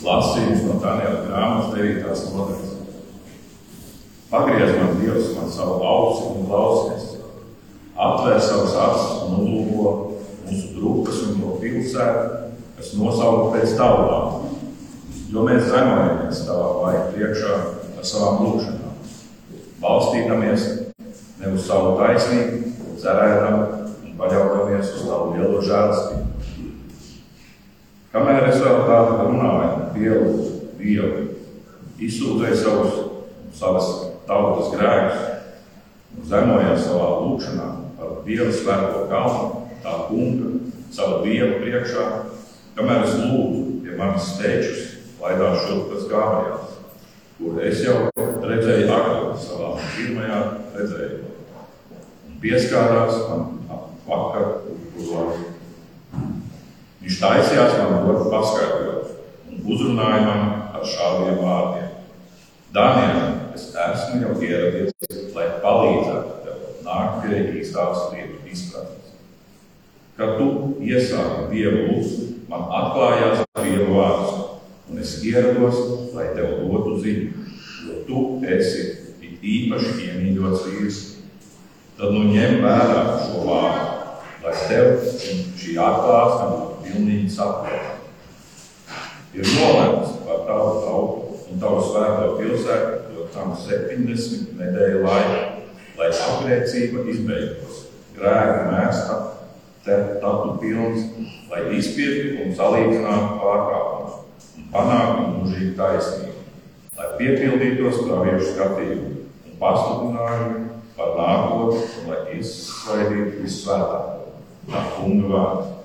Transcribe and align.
Lasījums 0.00 0.62
no 0.64 0.78
Daniela 0.80 1.26
grāmatas 1.26 1.74
9. 1.76 2.30
nodaļas. 2.32 2.68
Pagriez 4.30 4.70
man 4.78 4.94
Dievs 4.96 5.34
man 5.36 5.50
savu 5.52 5.74
ausi 5.84 6.22
un 6.30 6.46
klausies. 6.48 7.08
Atvēr 8.00 8.38
savas 8.40 8.76
acis 8.80 9.18
un 9.26 9.34
uzlūko 9.42 9.90
mūsu 10.46 10.70
drupas 10.78 11.18
un 11.26 11.42
to 11.42 11.56
pilsētu, 11.60 12.22
kas 12.78 12.94
nosaukt 12.96 13.52
pēc 13.56 13.74
vārdu. 13.76 14.54
Jo 15.34 15.44
mēs 15.46 15.68
zemojamies 15.68 16.40
tavā 16.46 16.70
vajag 16.78 17.12
priekšā 17.12 17.58
ar 17.58 18.08
savām 18.12 18.40
lūkšanām. 18.46 18.96
Balstītamies 19.84 20.66
ne 21.42 21.52
uz 21.52 21.68
savu 21.68 21.92
taisnību, 22.00 22.72
cerētam 23.04 23.60
un 24.06 24.16
paļaujamies 24.16 24.96
uz 24.96 25.04
tavu 25.04 25.36
lielo 25.36 25.60
žēlastību. 25.60 26.26
Kamēr 28.10 28.48
es 28.48 28.58
vēl 28.64 28.80
tādu 28.88 29.20
runāju, 29.28 29.79
Dievu, 29.94 30.32
Dievu, 30.78 31.24
izsūdzēju 32.00 32.58
savus, 32.60 32.98
savas 33.56 33.88
tautas 34.28 34.70
grēkus 34.74 35.26
un 36.16 36.26
zemojās 36.30 36.84
savā 36.86 37.08
lūkšanā 37.24 37.68
par 37.98 38.20
Dieva 38.26 38.50
svēto 38.54 39.06
kalnu, 39.10 39.64
tā 39.84 39.96
kunga, 40.08 40.52
savu 40.94 41.22
Dievu 41.26 41.60
priekšā, 41.62 42.06
kamēr 42.78 43.06
es 43.06 43.16
lūdzu 43.18 43.64
pie 43.84 43.96
manas 43.98 44.34
stečus, 44.34 44.86
laidās 45.20 45.66
šurp 45.66 45.90
pēc 45.92 46.06
gājās, 46.10 46.76
kur 47.40 47.60
es 47.64 47.82
jau 47.84 47.98
redzēju 48.16 48.88
agrāk 48.88 49.40
savā 49.40 49.74
pirmajā 49.96 50.40
redzējumā. 50.76 51.36
Pieskārās 52.40 53.18
man 53.28 53.48
vakar 54.06 54.46
uz 54.96 55.10
laiku. 55.12 55.50
Viņš 57.00 57.20
taisījās 57.20 57.76
man 57.80 58.06
dot 58.06 58.26
paskaidrot 58.32 58.99
un 59.70 59.76
uzrunāja 59.76 60.22
man 60.26 60.40
ar 60.74 60.86
šādiem 60.86 61.38
vārdiem. 61.38 61.90
Daniel, 62.74 63.20
es 63.54 63.68
esmu 63.70 64.20
jau 64.24 64.32
ieradies, 64.42 64.94
lai 65.34 65.46
palīdzētu 65.62 66.38
tev 66.44 66.64
nākt 66.86 67.20
pie 67.22 67.42
īstās 67.60 68.08
lietu 68.12 68.40
izpratnes. 68.50 69.12
Kad 70.18 70.36
tu 70.38 70.48
iesāki 70.82 71.46
Dievu 71.52 71.84
lūgt, 71.86 72.32
man 72.50 72.66
atklājās 72.80 73.44
Dieva 73.60 73.86
vārds, 73.94 74.34
un 74.90 75.02
es 75.04 75.14
ierados, 75.24 75.78
lai 76.16 76.32
tev 76.34 76.58
dotu 76.64 76.98
ziņu, 77.04 77.46
jo 77.86 78.02
tu 78.08 78.24
esi 78.42 78.88
īpaši 79.40 79.94
iemīļots 80.08 80.66
vīrs. 80.66 81.00
Tad 82.00 82.16
nu 82.16 82.26
ņem 82.32 82.58
vērā 82.64 83.06
šo 83.22 83.46
vārdu, 83.46 83.88
lai 84.42 84.58
tev 84.66 84.92
šī 85.60 85.78
atklāsme 85.78 86.52
būtu 86.56 86.84
pilnīgi 86.84 87.32
saprotama. 87.38 87.99
Ir 89.30 89.46
nolēmts 89.46 90.16
par 90.26 90.40
tavu 90.48 90.70
tautu 90.82 91.36
un 91.50 91.60
tavu 91.62 91.82
svēto 91.86 92.32
pilsētu, 92.40 92.96
jo 93.14 93.26
tam 93.34 93.52
70 93.54 94.56
nedēļu 94.58 95.04
laika, 95.04 95.40
lai 96.00 96.08
apliecība 96.10 97.04
izbeigtos, 97.12 97.84
grēka 98.16 98.64
mēsta, 98.72 99.18
te 99.86 100.00
tatu 100.22 100.56
pilns, 100.62 101.06
lai 101.50 101.62
izpirktu 101.78 102.42
un 102.44 102.52
salīdzinātu 102.58 103.38
pārkāpumus 103.44 104.18
un 104.58 104.68
panāktu 104.74 105.30
mūžīgu 105.36 105.72
taisnību, 105.78 106.44
lai 106.98 107.08
piepildītos 107.22 108.02
praviešu 108.04 108.52
skatījumu 108.52 109.10
un 109.14 109.58
pasludinājumu 109.62 110.68
par 110.98 111.16
nākotni 111.16 111.86
un 112.02 112.10
lai 112.12 112.22
izsvaidītu 112.40 113.44
vissvētāko. 113.44 114.16
Tā 114.70 114.86
kunga 114.94 115.30
vārds. 115.34 115.76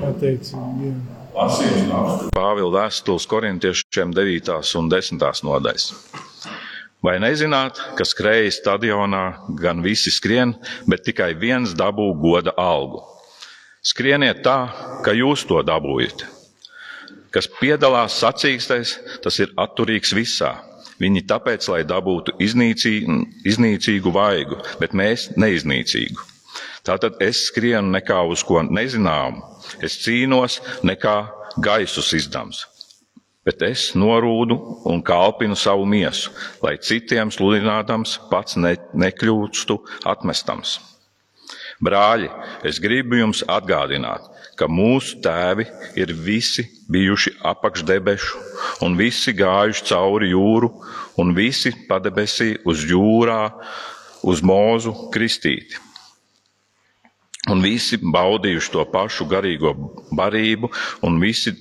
Pateicīgi. 0.00 0.94
Pāvila 1.30 2.70
vēstules 2.74 3.26
korintiešiem 3.30 4.10
9. 4.16 4.50
un 4.80 4.88
10. 4.90 5.22
nodaļas. 5.46 5.84
Vai 7.06 7.14
nezināt, 7.22 7.78
ka 7.96 8.04
skrēja 8.04 8.50
stadionā 8.52 9.22
gan 9.60 9.80
visi 9.84 10.12
skrien, 10.12 10.56
bet 10.90 11.06
tikai 11.06 11.32
viens 11.38 11.72
dabū 11.78 12.10
goda 12.20 12.52
algu? 12.58 13.04
Skrieniet 13.80 14.42
tā, 14.44 14.58
ka 15.06 15.14
jūs 15.16 15.46
to 15.48 15.62
dabūjat. 15.64 16.26
Kas 17.30 17.48
piedalās 17.60 18.18
sacīkstais, 18.20 18.98
tas 19.22 19.38
ir 19.40 19.54
atturīgs 19.56 20.12
visā. 20.18 20.56
Viņi 21.00 21.24
tāpēc, 21.30 21.70
lai 21.72 21.84
dabūtu 21.88 22.34
iznīcīgu, 22.42 23.22
iznīcīgu 23.48 24.12
vaigu, 24.12 24.60
bet 24.82 24.92
mēs 24.92 25.30
neiznīcīgu. 25.40 26.29
Tātad 26.86 27.18
es 27.20 27.44
skrienu 27.50 27.92
nekā 27.92 28.22
uz 28.32 28.42
ko 28.46 28.62
nezināmu, 28.64 29.42
es 29.84 29.98
cīnos 30.00 30.60
nekā 30.86 31.16
gaisus 31.60 32.12
izdams. 32.16 32.64
Bet 33.44 33.62
es 33.64 33.90
norūdu 33.96 34.56
un 34.88 35.00
kalpinu 35.04 35.56
savu 35.56 35.86
miesu, 35.88 36.32
lai 36.64 36.76
citiem 36.76 37.32
sludinādams 37.32 38.18
pats 38.30 38.56
ne, 38.60 38.74
nekļūstu 38.92 39.76
atmestams. 40.08 40.78
Brāļi, 41.80 42.28
es 42.68 42.80
gribu 42.80 43.16
jums 43.16 43.40
atgādināt, 43.48 44.26
ka 44.60 44.68
mūsu 44.68 45.22
tēvi 45.24 45.64
ir 46.00 46.12
visi 46.12 46.66
bijuši 46.92 47.38
apakšdebešu, 47.52 48.42
un 48.84 48.96
visi 49.00 49.32
gājuši 49.36 49.86
cauri 49.88 50.32
jūru, 50.34 50.72
un 51.20 51.32
visi 51.36 51.72
padebesī 51.88 52.54
uz 52.68 52.84
jūrā, 52.88 53.42
uz 54.28 54.44
mūzu 54.44 55.08
kristīti 55.14 55.89
un 57.48 57.62
visi 57.64 57.96
baudījuši 58.02 58.72
to 58.74 58.84
pašu 58.92 59.26
garīgo 59.30 59.72
barību, 60.16 60.70
un 61.06 61.20
visi 61.22 61.54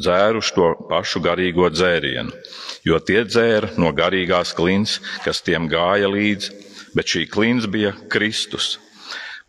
dzēruši 0.00 0.54
to 0.56 0.68
pašu 0.88 1.22
garīgo 1.22 1.68
dzērienu, 1.70 2.32
jo 2.88 2.98
tie 2.98 3.22
dzēra 3.28 3.74
no 3.78 3.92
garīgās 3.94 4.54
klints, 4.56 4.98
kas 5.24 5.42
tiem 5.44 5.68
gāja 5.70 6.10
līdzi, 6.10 6.52
bet 6.96 7.12
šī 7.12 7.26
klints 7.30 7.68
bija 7.70 7.92
Kristus. 8.12 8.78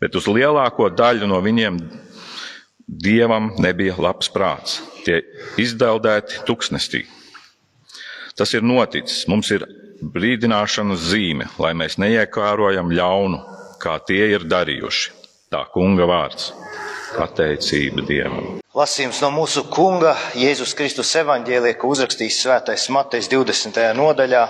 Bet 0.00 0.16
uz 0.18 0.28
lielāko 0.28 0.90
daļu 0.92 1.26
no 1.30 1.40
viņiem 1.42 1.78
dievam 2.86 3.54
nebija 3.62 3.96
labs 3.98 4.28
prāts. 4.28 4.82
Tie 5.04 5.22
izdeldēti 5.60 6.44
tuksnesī. 6.48 7.04
Tas 8.36 8.52
ir 8.56 8.64
noticis. 8.66 9.24
Mums 9.30 9.50
ir 9.54 9.64
brīdināšanas 10.14 11.04
zīme, 11.12 11.48
lai 11.60 11.72
mēs 11.78 11.96
neiekārojam 12.02 12.90
ļaunu, 12.92 13.40
kā 13.80 13.98
tie 14.08 14.26
ir 14.34 14.44
darījuši. 14.48 15.23
Tā 15.54 15.60
kunga 15.70 16.02
vārds- 16.10 16.48
pateicība 17.14 18.02
Dievam. 18.02 18.56
Lasījums 18.74 19.20
no 19.22 19.28
mūsu 19.30 19.62
kunga 19.70 20.16
Jēzus 20.34 20.72
Kristus 20.74 21.12
evaņģēlija, 21.20 21.76
ko 21.78 21.92
uzrakstījis 21.94 22.38
svētais 22.42 22.86
Matejs 22.90 23.28
20. 23.30 23.92
nodaļā, 23.94 24.40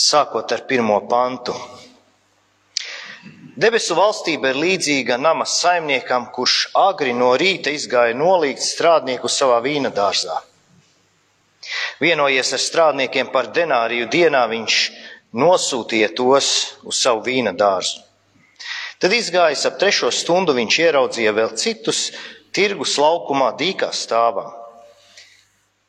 sākot 0.00 0.54
ar 0.56 0.64
pirmo 0.66 0.96
pantu. 1.12 1.54
Debesu 3.54 3.94
valstība 3.94 4.50
ir 4.50 4.58
līdzīga 4.64 5.20
nama 5.22 5.46
saimniekam, 5.46 6.32
kurš 6.34 6.72
agri 6.74 7.14
no 7.14 7.30
rīta 7.38 7.70
izgāja 7.70 8.18
nolīgt 8.18 8.66
strādnieku 8.66 9.30
savā 9.30 9.62
vīna 9.62 9.94
dārzā. 9.94 10.40
Vienojies 12.02 12.52
ar 12.58 12.64
strādniekiem 12.64 13.30
par 13.30 13.52
denāriju 13.54 14.10
dienā, 14.10 14.48
viņš 14.50 14.82
nosūtīja 15.36 16.12
tos 16.16 16.50
uz 16.88 17.00
savu 17.02 17.24
vīna 17.26 17.52
dārzu. 17.56 18.04
Tad 18.98 19.12
izgājis 19.14 19.66
ap 19.68 19.76
trešo 19.78 20.10
stundu, 20.10 20.54
viņš 20.56 20.78
ieraudzīja 20.82 21.34
vēl 21.36 21.52
citus 21.60 22.08
tirgus 22.54 22.96
laukumā 22.98 23.52
dīkā 23.58 23.92
stāvā. 23.94 24.48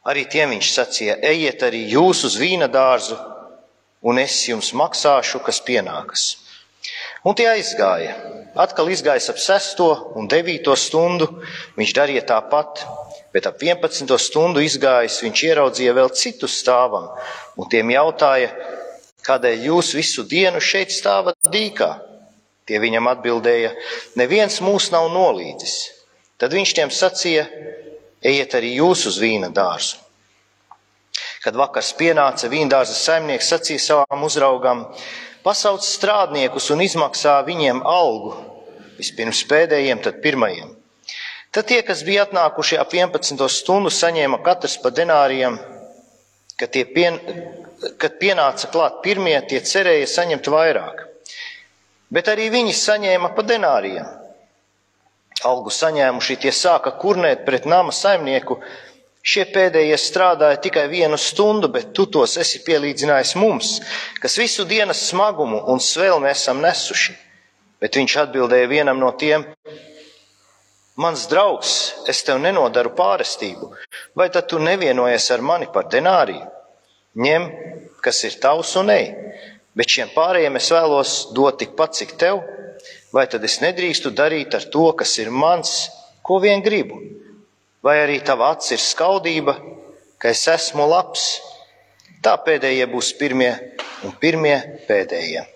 Arī 0.10 0.26
tiem 0.30 0.54
viņš 0.54 0.70
sacīja: 0.76 1.16
Ejiet 1.26 1.64
arī 1.66 1.86
jūs 1.90 2.24
uz 2.28 2.38
vīna 2.40 2.70
dārzu, 2.72 3.18
un 4.06 4.22
es 4.22 4.38
jums 4.48 4.72
maksāšu, 4.78 5.42
kas 5.46 5.62
pienākas. 5.66 6.30
Un 7.28 7.36
tie 7.36 7.50
aizgāja. 7.52 8.14
Atkal 8.60 8.90
izgājis 8.92 9.30
ap 9.32 9.40
sesto 9.42 9.90
un 10.18 10.30
devīto 10.32 10.74
stundu, 10.80 11.28
viņš 11.78 11.92
darīja 11.96 12.24
tāpat, 12.32 12.84
bet 13.34 13.50
ap 13.50 13.60
11. 13.62 14.16
stundu 14.22 14.64
izgājis, 14.64 15.20
viņš 15.26 15.44
ieraudzīja 15.50 15.96
vēl 15.98 16.10
citu 16.16 16.48
stāvam, 16.50 17.10
un 17.60 17.70
tiem 17.70 17.92
jautāja, 17.94 18.54
Kādēļ 19.28 19.66
jūs 19.70 19.94
visu 19.98 20.24
dienu 20.28 20.62
šeit 20.64 20.94
stāvat 20.96 21.38
dīkā? 21.52 21.90
Tie 22.70 22.78
viņam 22.80 23.10
atbildēja, 23.10 23.74
neviens 24.20 24.60
mūs 24.62 24.92
nav 24.94 25.10
nolīdzis. 25.12 25.78
Tad 26.40 26.54
viņš 26.54 26.74
tiem 26.78 26.92
sacīja, 26.94 27.48
ejiet 28.24 28.54
arī 28.56 28.76
jūs 28.78 29.08
uz 29.10 29.18
vīna 29.20 29.50
dārzu. 29.52 29.98
Kad 31.44 31.56
vakars 31.58 31.90
pienāca, 31.98 32.50
vīndārza 32.52 32.94
saimnieks 32.96 33.50
sacīja 33.52 33.82
savām 33.84 34.24
uzraugām, 34.28 34.86
pasauc 35.44 35.84
strādniekus 35.84 36.70
un 36.76 36.84
izmaksā 36.84 37.40
viņiem 37.48 37.82
algu, 37.88 38.36
vispirms 39.00 39.42
pēdējiem, 39.50 40.04
tad 40.04 40.20
pirmajiem. 40.24 40.76
Tad 41.50 41.66
tie, 41.72 41.80
kas 41.82 42.04
bija 42.06 42.28
atnākuši 42.28 42.78
ap 42.78 42.94
11. 42.94 43.48
stundu, 43.50 43.90
saņēma 43.90 44.44
katrs 44.46 44.78
pa 44.84 44.92
denārijam, 44.94 45.58
kad 46.60 46.74
tie 46.76 46.84
pien, 46.86 47.20
kad 47.98 48.18
pienāca 48.20 48.68
klāt 48.72 49.00
pirmie, 49.06 49.38
tie 49.48 49.62
cerēja 49.64 50.08
saņemt 50.12 50.50
vairāk. 50.52 51.06
Bet 52.12 52.28
arī 52.32 52.50
viņi 52.52 52.74
saņēma 52.76 53.34
pa 53.36 53.46
denārijam. 53.46 54.16
algu 55.46 55.72
saņēmuši, 55.72 56.36
tie 56.36 56.52
sāka 56.52 56.92
kurnēt 57.00 57.46
pret 57.46 57.66
nama 57.66 57.94
saimnieku. 57.96 58.58
Šie 59.24 59.46
pēdējie 59.54 59.96
strādāja 60.00 60.58
tikai 60.64 60.88
vienu 60.92 61.18
stundu, 61.18 61.70
bet 61.72 61.94
tu 61.96 62.06
tos 62.12 62.38
esi 62.40 62.60
pielīdzinājis 62.66 63.36
mums, 63.40 63.70
kas 64.20 64.38
visu 64.40 64.66
dienas 64.68 65.06
smagumu 65.10 65.62
un 65.72 65.80
svēlmi 65.80 66.28
esam 66.32 66.60
nesuši. 66.64 67.16
Bet 67.80 67.96
viņš 67.96 68.16
atbildēja 68.24 68.68
vienam 68.68 69.00
no 69.00 69.12
tiem: 69.16 69.46
Mans 71.00 71.30
draugs, 71.32 71.74
es 72.12 72.20
tev 72.28 72.42
nenodaru 72.44 72.92
pārestību, 72.98 73.70
vai 74.20 74.28
tad 74.34 74.50
tu 74.52 74.58
nevienojies 74.60 75.30
ar 75.32 75.44
mani 75.50 75.70
par 75.72 75.88
denāriju? 75.94 76.44
Ņem, 77.24 77.46
kas 78.04 78.20
ir 78.28 78.36
tavs 78.44 78.74
un 78.82 78.92
ej, 78.92 79.08
bet 79.80 79.96
šiem 79.96 80.12
pārējiem 80.12 80.60
es 80.60 80.68
vēlos 80.76 81.14
dot 81.38 81.62
tikpat, 81.62 81.96
cik 82.02 82.12
tev, 82.20 82.42
vai 83.16 83.26
tad 83.32 83.48
es 83.48 83.62
nedrīkstu 83.64 84.12
darīt 84.12 84.60
ar 84.60 84.68
to, 84.74 84.90
kas 85.00 85.16
ir 85.24 85.32
mans, 85.32 85.88
ko 86.20 86.42
vien 86.44 86.60
gribu? 86.66 87.00
Vai 87.80 88.02
arī 88.04 88.20
tava 88.28 88.52
acs 88.52 88.74
ir 88.76 88.84
skaudība, 88.84 89.56
ka 90.20 90.36
es 90.36 90.44
esmu 90.52 90.84
labs? 90.92 91.30
Tā 92.20 92.36
pēdējie 92.44 92.90
būs 92.92 93.14
pirmie 93.16 93.54
un 94.04 94.12
pirmie 94.20 94.58
pēdējie. 94.90 95.48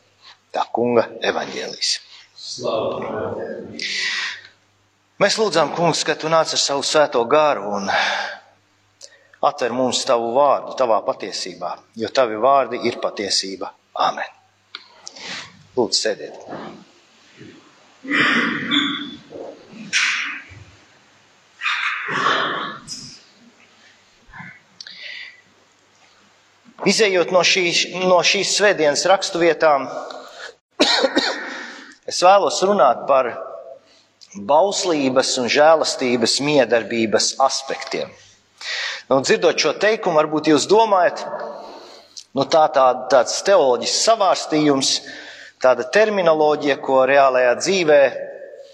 Tā 0.56 0.64
kunga 0.72 1.10
evaņģēlīs. 1.20 1.98
Mēs 5.22 5.36
lūdzām, 5.38 5.76
kungs, 5.78 6.02
ka 6.08 6.16
tu 6.18 6.30
nāc 6.32 6.56
ar 6.56 6.60
savu 6.60 6.82
svēto 6.82 7.22
garu 7.30 7.68
un 7.78 7.90
atver 9.46 9.76
mums 9.76 10.02
tavu 10.10 10.32
vārdu, 10.34 10.74
tavā 10.80 10.98
patiesībā, 11.06 11.76
jo 12.02 12.10
tavi 12.10 12.40
vārdi 12.42 12.80
ir 12.90 12.98
patiesība. 13.04 13.70
Āmen. 13.94 14.26
Lūdzu, 15.78 16.00
sēdiet. 16.00 16.34
Izejot 26.90 27.30
no 27.32 27.46
šīs, 27.48 27.86
no 28.02 28.18
šīs 28.26 28.58
svētdienas 28.58 29.06
raksturvietām, 29.14 29.88
Es 32.04 32.20
vēlos 32.20 32.58
runāt 32.68 33.06
par 33.08 33.30
bauslības 34.36 35.36
un 35.42 35.50
žēlastības 35.52 36.40
miedarbības 36.44 37.34
aspektiem. 37.44 38.12
Nu, 39.10 39.20
dzirdot 39.22 39.60
šo 39.60 39.74
teikumu, 39.78 40.18
varbūt 40.22 40.50
jūs 40.54 40.66
domājat, 40.72 41.24
nu, 42.34 42.46
tā, 42.48 42.66
tā 42.74 42.88
tāds 43.12 43.42
teoloģisks 43.46 44.06
savārstījums, 44.08 44.94
tāda 45.64 45.86
terminoloģija, 45.94 46.80
ko 46.84 47.04
reālajā 47.10 47.56
dzīvē 47.60 48.02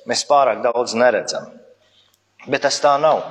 mēs 0.09 0.25
pārāk 0.29 0.61
daudz 0.65 0.95
neredzam. 0.97 1.50
Bet 2.47 2.63
tas 2.63 2.79
tā 2.81 2.95
nav. 3.01 3.21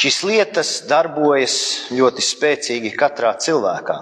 Šīs 0.00 0.22
lietas 0.24 0.70
darbojas 0.88 1.56
ļoti 1.92 2.24
spēcīgi 2.24 2.94
katrā 2.98 3.34
cilvēkā. 3.42 3.98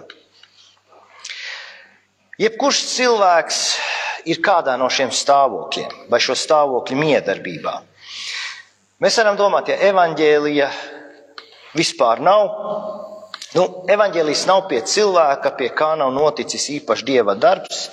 Jebkurš 2.41 2.85
cilvēks 2.95 3.59
ir 4.29 4.41
kādā 4.45 4.77
no 4.81 4.89
šiem 4.93 5.13
stāvokļiem 5.15 6.11
vai 6.13 6.21
šo 6.21 6.37
stāvokļu 6.37 6.99
miedarbībā. 6.99 7.75
Mēs 9.01 9.17
varam 9.17 9.39
domāt, 9.39 9.71
ja 9.73 9.79
evaņģēlija 9.89 10.69
vispār 11.79 12.21
nav, 12.21 12.51
nu, 13.57 13.65
evaņģēlijas 13.89 14.45
nav 14.51 14.67
pie 14.69 14.83
cilvēka, 14.85 15.55
pie 15.57 15.71
kā 15.77 15.95
nav 15.97 16.13
noticis 16.13 16.69
īpaši 16.77 17.09
dieva 17.09 17.37
darbs, 17.39 17.87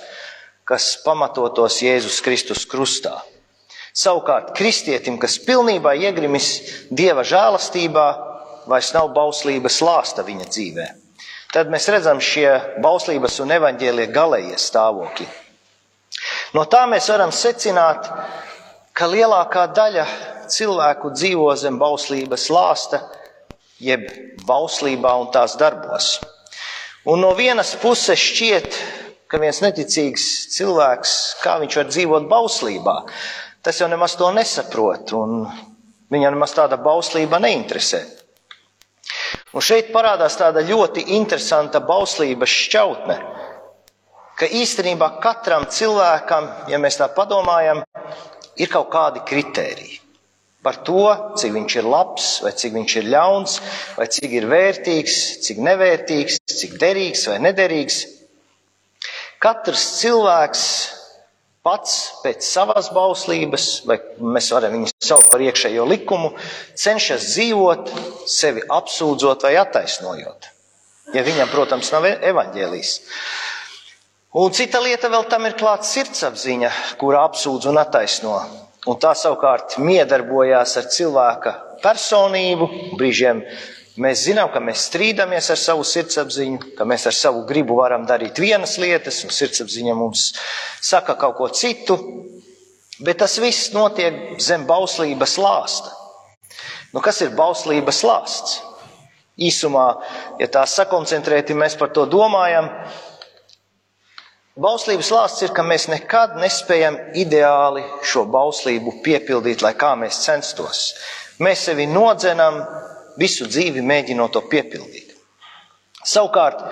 kas 0.68 0.98
pamatotos 1.04 1.80
Jēzus 1.80 2.20
Kristus 2.24 2.66
krustā. 2.68 3.16
Savukārt 3.96 4.52
kristietim, 4.54 5.16
kas 5.18 5.38
pilnībā 5.42 5.96
iegrimis 5.96 6.50
dieva 6.92 7.24
žēlastībā, 7.26 8.06
vairs 8.68 8.92
nav 8.94 9.08
bauslības 9.16 9.80
lāsta 9.82 10.22
viņa 10.26 10.46
dzīvē. 10.52 10.88
Tad 11.54 11.70
mēs 11.72 11.88
redzam 11.88 12.20
šie 12.20 12.50
bauslības 12.84 13.40
un 13.40 13.56
evaņģēlie 13.56 14.10
galējie 14.12 14.58
stāvokļi. 14.60 15.26
No 16.56 16.64
tā 16.64 16.86
mēs 16.88 17.10
varam 17.12 17.32
secināt, 17.34 18.06
ka 18.96 19.08
lielākā 19.10 19.66
daļa 19.76 20.04
cilvēku 20.48 21.12
dzīvo 21.12 21.50
zem 21.60 21.76
bauslības 21.80 22.46
lāsta, 22.54 23.02
jeb 23.84 24.06
bauslībā 24.48 25.12
un 25.20 25.28
tās 25.34 25.58
darbos. 25.60 26.16
Un 27.08 27.20
no 27.20 27.34
vienas 27.36 27.74
puses 27.82 28.20
šķiet, 28.20 28.78
ka 29.28 29.40
viens 29.42 29.60
neticīgs 29.60 30.24
cilvēks, 30.56 31.12
kā 31.44 31.58
viņš 31.60 31.76
var 31.82 31.90
dzīvot 31.92 32.28
bauslībā, 32.32 32.96
tas 33.62 33.80
jau 33.82 33.88
nemaz 33.92 34.16
to 34.16 34.30
nesaprot, 34.32 35.12
un 35.20 35.44
viņam 36.08 36.32
nemaz 36.32 36.56
tāda 36.56 36.80
bauslība 36.80 37.42
neinteresē. 37.44 38.00
Un 39.52 39.64
šeit 39.64 39.92
parādās 39.92 40.36
tāda 40.40 40.64
ļoti 40.64 41.10
interesanta 41.16 41.80
bauslības 41.84 42.56
šķautne 42.64 43.18
ka 44.38 44.46
īstenībā 44.46 45.14
katram 45.22 45.66
cilvēkam, 45.70 46.50
ja 46.70 46.78
mēs 46.82 47.00
tā 47.00 47.08
padomājam, 47.14 47.82
ir 48.58 48.70
kaut 48.72 48.90
kādi 48.92 49.24
kritēriji 49.26 49.98
par 50.68 50.80
to, 50.84 51.04
cik 51.38 51.54
viņš 51.54 51.74
ir 51.78 51.86
labs, 51.88 52.28
vai 52.44 52.50
cik 52.60 52.74
viņš 52.74 52.94
ir 53.00 53.10
ļauns, 53.14 53.56
vai 53.96 54.08
cik 54.12 54.34
ir 54.40 54.48
vērtīgs, 54.50 55.18
cik 55.46 55.62
nevērtīgs, 55.64 56.40
cik 56.60 56.74
derīgs 56.82 57.24
vai 57.30 57.38
nederīgs. 57.40 58.02
Katrs 59.40 59.84
cilvēks 60.00 60.64
pats 61.64 61.94
pēc 62.24 62.44
savas 62.44 62.90
bauslības, 62.94 63.68
vai 63.88 64.00
mēs 64.18 64.50
varam 64.54 64.74
viņu 64.76 64.90
saukt 65.04 65.30
par 65.32 65.42
iekšējo 65.46 65.86
likumu, 65.88 66.32
cenšas 66.74 67.30
dzīvot, 67.32 67.92
sevi 68.28 68.64
apsūdzot 68.68 69.46
vai 69.46 69.54
attaisnojot. 69.62 70.50
Ja 71.14 71.22
viņam, 71.24 71.48
protams, 71.48 71.88
nav 71.94 72.04
evaņģēlijs. 72.12 72.90
Un 74.36 74.52
cita 74.52 74.76
lieta 74.84 75.08
vēl 75.08 75.24
tam 75.32 75.46
ir 75.48 75.54
klāta 75.56 75.86
sirdsapziņa, 75.88 76.68
kura 77.00 77.22
apsūdz 77.30 77.70
un 77.70 77.78
attaisno. 77.80 78.34
Un 78.84 78.98
tā 79.00 79.14
savukārt 79.16 79.78
miedarbojās 79.80 80.74
ar 80.76 80.90
cilvēka 80.92 81.52
personību. 81.80 82.68
Brīžiem 83.00 83.40
mēs 83.96 84.26
zinām, 84.26 84.50
ka 84.52 84.60
mēs 84.60 84.84
strīdamies 84.90 85.48
ar 85.54 85.60
savu 85.62 85.86
sirdsapziņu, 85.88 86.74
ka 86.76 86.84
mēs 86.84 87.08
ar 87.08 87.16
savu 87.16 87.46
gribu 87.48 87.80
varam 87.80 88.04
darīt 88.04 88.36
vienas 88.44 88.76
lietas, 88.76 89.22
un 89.24 89.32
sirdsapziņa 89.32 89.96
mums 89.96 90.28
saka 90.76 91.16
kaut 91.16 91.38
ko 91.40 91.48
citu. 91.48 91.96
Bet 93.00 93.22
tas 93.24 93.40
viss 93.40 93.72
notiek 93.72 94.36
zem 94.44 94.68
bauslības 94.68 95.38
lāsta. 95.40 95.96
Nu, 96.92 97.00
kas 97.00 97.24
ir 97.24 97.32
bauslības 97.32 98.04
lāsts? 98.04 98.60
Īsumā, 99.40 99.88
ja 100.36 100.52
tā 100.52 100.68
sakoncentrēti 100.68 101.56
mēs 101.56 101.78
par 101.80 101.94
to 101.94 102.04
domājam, 102.10 102.68
Bauslības 104.58 105.12
lāsts 105.14 105.44
ir, 105.46 105.52
ka 105.54 105.62
mēs 105.62 105.84
nekad 105.86 106.32
nespējam 106.42 106.96
ideāli 107.14 107.84
šo 108.02 108.24
bauslību 108.26 108.96
piepildīt, 109.04 109.62
lai 109.62 109.70
kā 109.78 109.92
mēs 109.94 110.18
censtos. 110.24 110.80
Mēs 111.38 111.62
sevi 111.68 111.84
nodzenam, 111.86 112.58
visu 113.22 113.46
dzīvi 113.46 113.84
mēģinot 113.86 114.32
to 114.34 114.42
piepildīt. 114.50 115.12
Savukārt, 116.02 116.64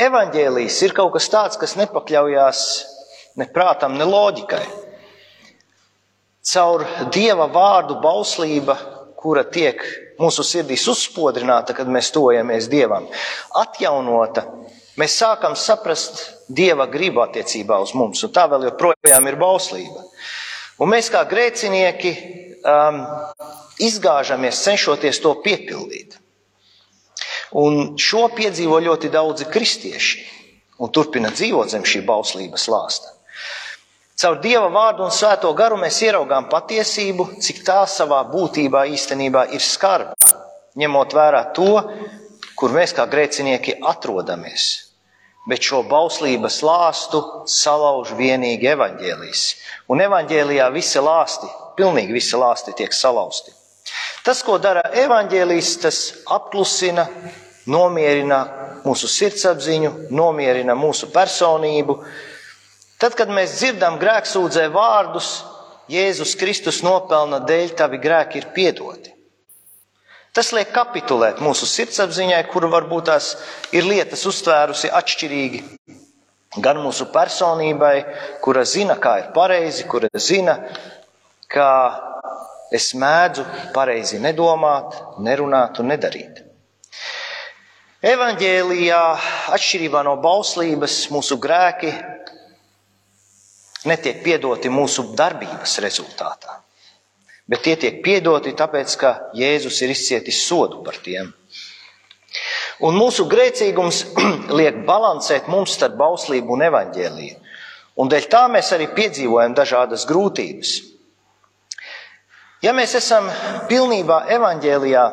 evaņģēlijas 0.00 0.78
ir 0.86 0.94
kaut 0.96 1.12
kas 1.18 1.28
tāds, 1.32 1.60
kas 1.60 1.76
nepakļaujās 1.76 2.62
ne 3.36 3.48
prātam, 3.52 3.98
ne 4.00 4.06
loģikai. 4.08 4.64
Caur 6.48 6.86
dieva 7.12 7.50
vārdu 7.52 7.98
bauslība, 8.00 8.78
kura 9.20 9.44
tiek 9.44 9.84
mūsu 10.20 10.44
sirdīs 10.48 10.88
uzspodrināta, 10.88 11.76
kad 11.76 11.92
mēs 11.92 12.08
tojamies 12.16 12.70
dievam, 12.72 13.10
atjaunota, 13.60 14.46
mēs 15.00 15.16
sākam 15.18 15.56
saprast 15.58 16.22
dieva 16.48 16.86
gribu 16.90 17.22
attiecībā 17.24 17.78
uz 17.82 17.94
mums, 17.96 18.22
un 18.26 18.32
tā 18.34 18.46
vēl 18.50 18.68
joprojām 18.70 19.30
ir 19.30 19.38
bauslība. 19.40 20.04
Un 20.82 20.90
mēs 20.90 21.10
kā 21.12 21.22
grēcinieki 21.30 22.12
um, 22.66 23.00
izgāžamies, 23.82 24.62
cenšoties 24.66 25.20
to 25.22 25.34
piepildīt. 25.44 26.18
Un 27.54 27.94
šo 28.00 28.26
piedzīvo 28.34 28.80
ļoti 28.82 29.10
daudzi 29.14 29.46
kristieši 29.50 30.24
un 30.82 30.90
turpina 30.90 31.30
dzīvot 31.30 31.70
zem 31.70 31.84
šī 31.86 32.02
bauslības 32.06 32.66
lāsta. 32.70 33.12
Caur 34.18 34.38
Dieva 34.42 34.66
vārdu 34.70 35.04
un 35.06 35.14
svēto 35.14 35.50
garu 35.58 35.78
mēs 35.78 36.00
ieraugām 36.06 36.46
patiesību, 36.50 37.32
cik 37.42 37.62
tā 37.66 37.80
savā 37.90 38.20
būtībā 38.30 38.84
īstenībā 38.94 39.48
ir 39.54 39.62
skarba, 39.62 40.14
ņemot 40.78 41.14
vērā 41.14 41.42
to, 41.54 41.70
kur 42.58 42.74
mēs 42.74 42.94
kā 42.94 43.06
grēcinieki 43.10 43.80
atrodamies 43.82 44.83
bet 45.48 45.64
šo 45.64 45.82
bauslības 45.88 46.60
lāstu 46.64 47.20
salauž 47.50 48.14
vienīgi 48.18 48.70
evaņģēlijas. 48.72 49.44
Un 49.92 50.00
evaņģēlijā 50.04 50.70
visi 50.72 51.02
lāsti, 51.04 51.50
pilnīgi 51.76 52.16
visi 52.16 52.40
lāsti 52.40 52.74
tiek 52.78 52.94
salauzti. 52.96 53.52
Tas, 54.24 54.40
ko 54.42 54.56
dara 54.58 54.86
evaņģēlijas, 55.04 55.72
tas 55.82 55.98
apklusina, 56.32 57.04
nomierina 57.68 58.40
mūsu 58.84 59.08
sirdsapziņu, 59.08 59.92
nomierina 60.12 60.76
mūsu 60.76 61.10
personību. 61.12 61.98
Tad, 63.00 63.16
kad 63.18 63.32
mēs 63.32 63.58
dzirdam 63.58 63.98
grēksūdzē 64.00 64.68
vārdus, 64.72 65.34
Jēzus 65.92 66.32
Kristus 66.40 66.80
nopelna 66.84 67.42
dēļ 67.44 67.74
tavi 67.76 68.00
grēki 68.00 68.40
ir 68.40 68.48
piedoti. 68.56 69.13
Tas 70.34 70.50
liek 70.50 70.72
kapitulēt 70.74 71.38
mūsu 71.44 71.66
sirdsapziņai, 71.70 72.40
kura 72.50 72.70
varbūt 72.72 73.06
tās 73.10 73.28
ir 73.70 73.86
lietas 73.86 74.24
uztvērusi 74.26 74.90
atšķirīgi. 74.90 75.60
Gan 76.62 76.78
mūsu 76.82 77.06
personībai, 77.14 77.94
kura 78.42 78.64
zina, 78.66 78.96
kā 79.02 79.16
ir 79.22 79.28
pareizi, 79.34 79.86
kura 79.90 80.10
zina, 80.18 80.56
kā 81.50 81.70
es 82.74 82.92
mēdzu 82.98 83.44
pareizi 83.74 84.18
nedomāt, 84.22 84.98
nerunāt 85.22 85.78
un 85.82 85.90
nedarīt. 85.92 86.42
Evanģēlijā, 88.04 89.02
atšķirībā 89.56 90.02
no 90.04 90.18
bauslības, 90.20 90.98
mūsu 91.14 91.38
grēki 91.40 91.94
netiek 93.88 94.20
piedoti 94.24 94.70
mūsu 94.72 95.06
darbības 95.16 95.78
rezultātā, 95.84 96.58
bet 97.48 97.64
tie 97.64 97.76
tiek 97.80 98.00
piedoti 98.04 98.54
tāpēc, 98.56 98.96
ka 99.00 99.14
Jēzus 99.36 99.80
ir 99.84 99.92
izcietis 99.94 100.42
sodu 100.46 100.82
par 100.86 100.98
tiem. 101.04 101.32
Un 102.82 102.96
mūsu 102.98 103.28
grēcīgums 103.30 104.02
liek 104.58 104.82
balansēt 104.88 105.48
mums 105.52 105.76
starp 105.76 105.98
bauslību 106.00 106.56
un 106.56 106.66
evaņģēliju. 106.70 107.36
Un 108.02 108.10
dēļ 108.10 108.26
tā 108.30 108.42
mēs 108.50 108.72
arī 108.74 108.88
piedzīvojam 108.96 109.54
dažādas 109.54 110.02
grūtības. 110.08 110.74
Ja 112.64 112.72
mēs 112.74 112.96
esam 112.98 113.28
pilnībā 113.68 114.24
evaņģēlijā, 114.34 115.04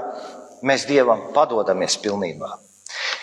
mēs 0.66 0.88
Dievam 0.90 1.28
padodamies 1.36 1.98
pilnībā. 2.02 2.50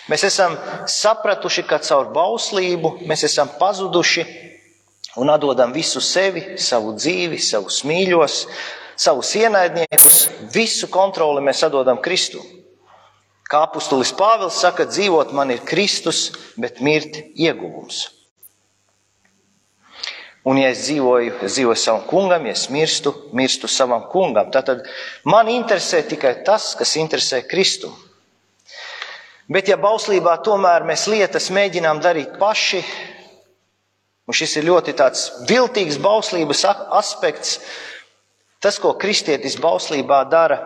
Mēs 0.09 0.23
esam 0.29 0.55
sapratuši, 0.89 1.63
ka 1.67 1.79
caur 1.85 2.11
bauslību 2.13 2.95
mēs 3.09 3.25
esam 3.27 3.51
pazuduši 3.59 4.25
un 5.21 5.29
atdodam 5.33 5.73
visu 5.73 6.01
sevi, 6.01 6.55
savu 6.61 6.95
dzīvi, 6.97 7.39
savus 7.41 7.81
mīļos, 7.89 8.37
savus 8.99 9.31
ienaidniekus, 9.39 10.27
visu 10.53 10.89
kontroli 10.91 11.43
mēs 11.45 11.63
atdodam 11.63 12.01
Kristu. 12.03 12.43
Kā 13.49 13.63
apustulis 13.65 14.11
Pāvils 14.13 14.59
saka, 14.61 14.85
dzīvot 14.85 15.31
man 15.33 15.53
ir 15.55 15.63
Kristus, 15.65 16.29
bet 16.59 16.83
mirt 16.85 17.15
ieguvums. 17.33 18.09
Un, 20.47 20.59
ja 20.59 20.69
es 20.71 20.85
dzīvoju, 20.85 21.39
es 21.45 21.55
dzīvoju 21.57 21.79
savam 21.79 22.05
kungam, 22.09 22.45
ja 22.47 22.53
es 22.55 22.67
mirstu, 22.71 23.11
mirstu 23.35 23.67
savam 23.71 24.05
kungam, 24.11 24.51
tad 24.53 24.85
man 25.27 25.49
interesē 25.51 26.03
tikai 26.07 26.39
tas, 26.47 26.71
kas 26.79 26.95
interesē 26.99 27.41
Kristu. 27.47 27.91
Bet, 29.49 29.67
ja 29.71 29.79
bauslībā 29.81 30.35
tomēr 30.45 30.85
mēs 30.85 31.07
lietas 31.09 31.49
mēģinām 31.53 31.99
darīt 32.03 32.35
paši, 32.39 32.83
un 34.29 34.37
šis 34.37 34.59
ir 34.59 34.67
ļoti 34.69 34.93
tāds 34.97 35.23
viltīgs 35.49 35.97
bauslības 36.01 36.67
aspekts, 36.69 37.57
tas, 38.63 38.79
ko 38.79 38.93
kristietis 38.99 39.57
bauslībā 39.61 40.23
dara, 40.31 40.59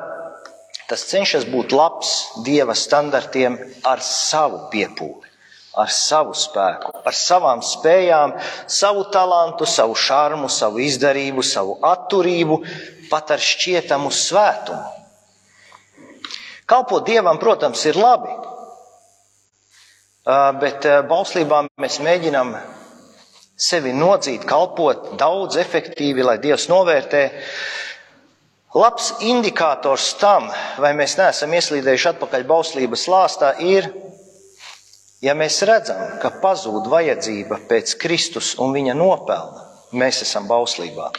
tas 0.90 1.06
cenšas 1.10 1.46
būt 1.50 1.74
labs 1.76 2.14
dieva 2.46 2.76
standartiem 2.78 3.58
ar 3.88 4.02
savu 4.06 4.66
piepūli, 4.74 5.30
ar 5.80 5.90
savu 5.94 6.36
spēku, 6.38 6.92
ar 7.06 7.18
savām 7.18 7.64
spējām, 7.66 8.36
savu 8.70 9.06
talantu, 9.14 9.66
savu 9.70 9.96
šarmu, 9.98 10.50
savu 10.50 10.84
izdarību, 10.84 11.46
savu 11.46 11.80
atturību, 11.94 12.60
pat 13.10 13.34
ar 13.38 13.42
šķietamu 13.42 14.12
svētumu. 14.14 14.84
Kalpot 16.70 17.04
dievam, 17.06 17.38
protams, 17.42 17.82
ir 17.86 17.98
labi. 18.00 18.32
Bet 20.62 20.86
bauslībā 21.10 21.66
mēs 21.84 21.98
mēģinām 22.00 22.54
sevi 23.64 23.94
nodzīt, 23.96 24.46
kalpot 24.48 25.14
daudz 25.20 25.58
efektīvi, 25.62 26.26
lai 26.26 26.38
Dievs 26.44 26.68
novērtē. 26.72 27.24
Labs 28.74 29.12
indikators 29.22 30.16
tam, 30.18 30.48
vai 30.82 30.96
mēs 30.98 31.14
neesam 31.20 31.54
ieslīdējuši 31.54 32.10
atpakaļ 32.16 32.48
bauslības 32.50 33.06
lāstā, 33.12 33.52
ir, 33.62 33.92
ja 35.22 35.36
mēs 35.38 35.60
redzam, 35.70 36.18
ka 36.24 36.34
pazūd 36.42 36.90
vajadzība 36.90 37.62
pēc 37.70 37.94
Kristus 38.02 38.56
un 38.64 38.74
viņa 38.74 38.98
nopelna, 38.98 39.68
mēs 39.94 40.24
esam 40.26 40.50
bauslībā. 40.50 41.12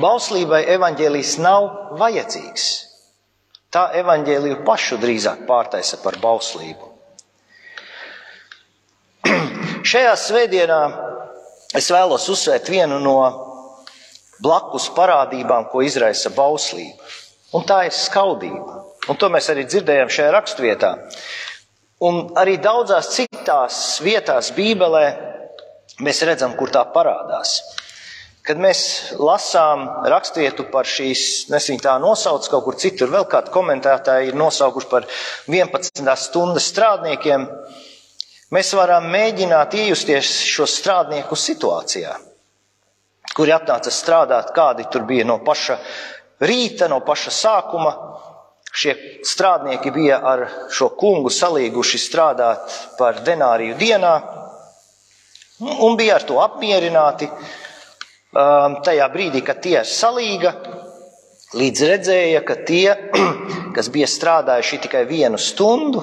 Bauslībai 0.00 0.64
evaņģēlijs 0.74 1.36
nav 1.44 1.68
vajadzīgs. 2.00 2.72
Tā 3.74 3.88
evaņģēliju 4.00 4.64
pašu 4.66 4.98
drīzāk 5.02 5.44
pārtaisa 5.48 6.00
par 6.02 6.18
bauslību. 6.22 6.93
Šajā 9.84 10.14
svētdienā 10.16 10.78
es 11.76 11.90
vēlos 11.92 12.24
uzsvērt 12.32 12.70
vienu 12.72 12.96
no 13.04 13.18
blakus 14.40 14.86
parādībām, 14.96 15.68
ko 15.68 15.82
izraisa 15.84 16.32
bauslība. 16.32 17.04
Un 17.54 17.66
tā 17.68 17.82
ir 17.88 17.92
skaudība. 17.92 18.80
Un 19.12 19.20
to 19.20 19.28
mēs 19.28 19.50
arī 19.52 19.66
dzirdējām 19.68 20.08
šajā 20.08 20.30
raksturvietā. 20.32 20.94
Un 22.08 22.32
arī 22.40 22.56
daudzās 22.64 23.12
citās 23.12 24.00
vietās 24.00 24.50
Bībelē 24.56 25.04
mēs 26.00 26.24
redzam, 26.24 26.56
kur 26.56 26.72
tā 26.72 26.86
parādās. 26.94 27.58
Kad 28.44 28.56
mēs 28.60 28.80
lasām 29.20 29.84
raksturvietu 30.08 30.66
par 30.72 30.88
šīs, 30.88 31.46
nesīm 31.52 31.76
tā 31.80 31.98
nosauc 32.00 32.48
kaut 32.48 32.64
kur 32.64 32.80
citur, 32.80 33.12
vēl 33.12 33.28
kādu 33.28 33.52
komentētāju 33.52 34.32
ir 34.32 34.40
nosaukuši 34.40 34.90
par 34.90 35.06
11 35.48 36.16
stundas 36.24 36.72
strādniekiem, 36.72 37.46
Mēs 38.54 38.70
varam 38.76 39.08
mēģināt 39.10 39.72
iejusties 39.74 40.28
šo 40.46 40.66
strādnieku 40.70 41.34
situācijā, 41.34 42.12
kuri 43.34 43.54
atnāca 43.54 43.90
strādāt, 43.90 44.52
kādi 44.54 44.84
tur 44.92 45.02
bija 45.08 45.24
no 45.26 45.40
paša 45.42 45.78
rīta, 46.44 46.86
no 46.92 47.00
paša 47.06 47.32
sākuma. 47.34 47.94
Šie 48.74 48.94
strādnieki 49.26 49.90
bija 49.94 50.20
ar 50.26 50.44
šo 50.74 50.92
kungu 50.98 51.30
salīguši 51.34 51.98
strādāt 52.02 52.78
par 52.98 53.20
denāriju 53.26 53.76
dienā 53.78 54.14
un 55.86 55.98
bija 55.98 56.20
ar 56.20 56.26
to 56.28 56.38
apmierināti. 56.42 57.30
Um, 58.34 58.80
tajā 58.86 59.06
brīdī, 59.14 59.44
kad 59.46 59.60
tie 59.62 59.80
salīga, 59.86 60.50
līdz 61.54 61.84
redzēja, 61.90 62.40
ka 62.46 62.58
tie, 62.66 62.96
kas 63.76 63.90
bija 63.94 64.10
strādājuši 64.10 64.80
tikai 64.86 65.04
vienu 65.10 65.38
stundu, 65.38 66.02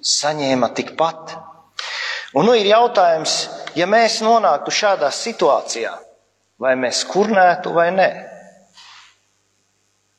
saņēma 0.00 0.72
tikpat. 0.76 1.36
Un 2.36 2.44
nu 2.44 2.52
ir 2.52 2.68
jautājums, 2.68 3.34
ja 3.78 3.86
mēs 3.88 4.18
nonāktu 4.24 4.74
šādā 4.74 5.08
situācijā, 5.14 5.94
vai 6.60 6.74
mēs 6.76 7.06
kurnētu 7.08 7.72
vai 7.72 7.88
nē. 7.94 8.10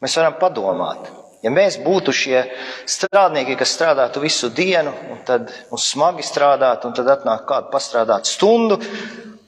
Mēs 0.01 0.17
varam 0.17 0.37
padomāt, 0.41 1.11
ja 1.45 1.51
mēs 1.53 1.77
būtu 1.81 2.13
šie 2.13 2.41
strādnieki, 2.89 3.57
kas 3.59 3.75
strādātu 3.77 4.21
visu 4.23 4.49
dienu, 4.49 4.95
un 5.13 5.21
tad 5.25 5.53
mums 5.69 5.91
smagi 5.93 6.25
strādāt, 6.25 6.89
un 6.89 6.97
tad 6.97 7.09
atnāk 7.13 7.45
kādu 7.49 7.69
pastrādāt 7.73 8.29
stundu, 8.29 8.79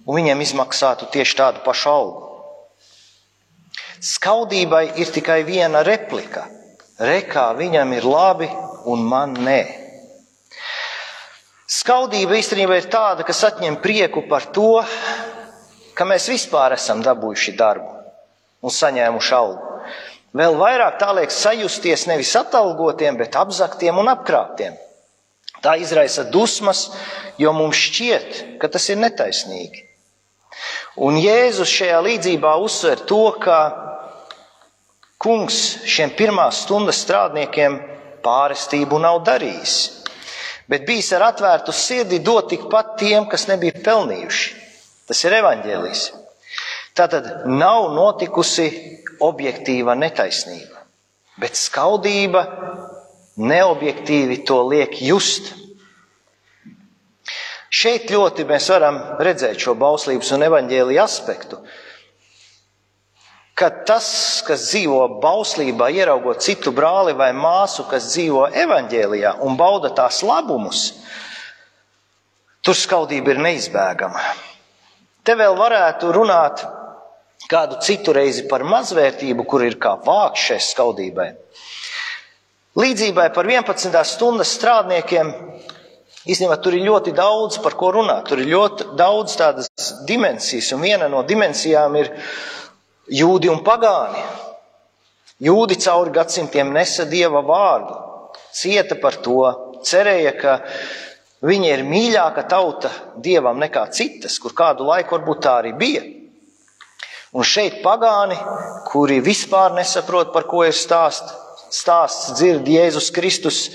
un 0.06 0.18
viņiem 0.18 0.46
izmaksātu 0.46 1.10
tieši 1.14 1.38
tādu 1.42 1.66
pašu 1.66 1.90
algu. 1.90 2.26
Skaudībai 4.00 4.86
ir 5.02 5.10
tikai 5.12 5.42
viena 5.44 5.82
replika. 5.84 6.46
Rekā 7.02 7.50
viņam 7.58 7.98
ir 7.98 8.06
labi, 8.06 8.48
un 8.86 9.04
man 9.10 9.34
nē. 9.42 9.79
Skaudība 11.90 12.36
īstenībā 12.38 12.76
ir 12.78 12.86
tāda, 12.94 13.24
kas 13.26 13.40
atņem 13.48 13.80
prieku 13.82 14.22
par 14.30 14.44
to, 14.54 14.76
ka 15.98 16.06
mēs 16.06 16.28
vispār 16.30 16.76
esam 16.76 17.00
dabūjuši 17.02 17.54
darbu 17.58 17.96
un 18.62 18.76
saņēmuši 18.76 19.34
algu. 19.34 19.72
Vēl 20.38 20.54
vairāk 20.60 21.00
tā 21.02 21.10
liek 21.18 21.34
sajusties 21.34 22.06
nevis 22.06 22.36
atalgotiem, 22.38 23.18
bet 23.18 23.34
apzaktiem 23.42 23.98
un 23.98 24.14
apkrāptiem. 24.14 24.78
Tā 25.66 25.80
izraisa 25.82 26.28
dusmas, 26.30 26.92
jo 27.42 27.58
mums 27.58 27.82
šķiet, 27.88 28.42
ka 28.62 28.70
tas 28.70 28.86
ir 28.94 29.02
netaisnīgi. 29.02 29.82
Un 31.02 31.18
Jēzus 31.18 31.74
šajā 31.74 32.04
līdzībā 32.06 32.54
uzsver 32.62 33.02
to, 33.10 33.24
ka 33.42 33.60
kungs 35.18 35.80
šiem 35.90 36.14
pirmās 36.14 36.68
stundas 36.68 37.02
strādniekiem 37.02 37.82
pārestību 38.22 39.02
nav 39.02 39.24
darījis 39.26 39.80
bet 40.70 40.86
bijis 40.88 41.12
ar 41.18 41.26
atvērtu 41.32 41.74
sirdi 41.74 42.20
dot 42.26 42.50
tikpat 42.54 42.96
tiem, 43.02 43.26
kas 43.32 43.48
nebija 43.50 43.82
pelnījuši. 43.86 44.50
Tas 45.10 45.24
ir 45.26 45.36
evaņģēlijs. 45.40 46.04
Tātad 46.98 47.30
nav 47.50 47.90
notikusi 47.96 48.68
objektīva 49.24 49.96
netaisnība, 49.98 50.84
bet 51.42 51.58
skaudība 51.58 52.44
neobjektīvi 53.40 54.42
to 54.48 54.60
liek 54.68 54.98
just. 55.02 55.54
Šeit 57.70 58.10
ļoti 58.12 58.46
mēs 58.50 58.68
varam 58.74 58.98
redzēt 59.24 59.62
šo 59.62 59.76
bauslības 59.80 60.32
un 60.36 60.46
evaņģēlīja 60.50 61.06
aspektu 61.06 61.62
ka 63.60 63.70
tas, 63.88 64.08
kas 64.48 64.70
dzīvo 64.70 65.02
bauslībā, 65.24 65.90
ieraugot 65.92 66.44
citu 66.46 66.72
brāli 66.76 67.16
vai 67.18 67.34
māsu, 67.36 67.84
kas 67.92 68.14
dzīvo 68.14 68.46
evaņģēlijā 68.64 69.36
un 69.44 69.58
bauda 69.60 69.92
tās 69.98 70.22
labumus, 70.24 70.84
tur 72.64 72.78
skaudība 72.78 73.36
ir 73.36 73.42
neizbēgama. 73.44 74.24
Te 75.28 75.36
vēl 75.36 75.58
varētu 75.60 76.14
runāt 76.16 76.64
kādu 77.52 77.80
citu 77.84 78.14
reizi 78.16 78.46
par 78.48 78.64
mazvērtību, 78.68 79.46
kur 79.50 79.66
ir 79.66 79.76
kā 79.82 79.98
vāks 80.06 80.48
šai 80.50 80.60
skaudībai. 80.64 81.30
Līdzībai 82.80 83.28
par 83.36 83.48
11. 83.50 83.92
stundas 84.08 84.54
strādniekiem 84.56 85.34
īstenībā 86.30 86.60
tur 86.64 86.78
ir 86.78 86.86
ļoti 86.88 87.12
daudz 87.18 87.58
par 87.64 87.76
ko 87.80 87.92
runāt. 87.98 88.30
Tur 88.30 88.40
ir 88.44 88.52
ļoti 88.54 88.94
daudz 89.00 89.36
tādas 89.40 89.92
dimensijas, 90.08 90.72
un 90.76 90.86
viena 90.86 91.10
no 91.12 91.24
dimensijām 91.28 91.98
ir 92.00 92.12
jūdi 93.10 93.50
un 93.52 93.64
pagāni. 93.66 94.22
Jūdi 95.40 95.78
cauri 95.80 96.12
gadsimtiem 96.12 96.74
nesa 96.76 97.06
dieva 97.08 97.40
vārdu, 97.48 97.96
cieta 98.52 98.98
par 99.00 99.16
to, 99.24 99.44
cerēja, 99.88 100.34
ka 100.36 100.56
viņa 101.48 101.70
ir 101.78 101.86
mīļāka 101.88 102.44
tauta 102.52 102.92
dievam 103.24 103.60
nekā 103.62 103.86
citas, 103.96 104.36
kur 104.44 104.56
kādu 104.56 104.88
laiku 104.90 105.16
varbūt 105.16 105.44
tā 105.46 105.60
arī 105.62 105.72
bija. 105.80 106.04
Un 107.32 107.46
šeit 107.46 107.80
pagāni, 107.86 108.36
kuri 108.90 109.20
vispār 109.22 109.76
nesaprot, 109.78 110.34
par 110.34 110.48
ko 110.50 110.64
ir 110.66 110.74
stāsts, 110.76 111.36
stāsts 111.72 112.34
dzird 112.40 112.68
Jēzus 112.68 113.12
Kristus 113.14 113.68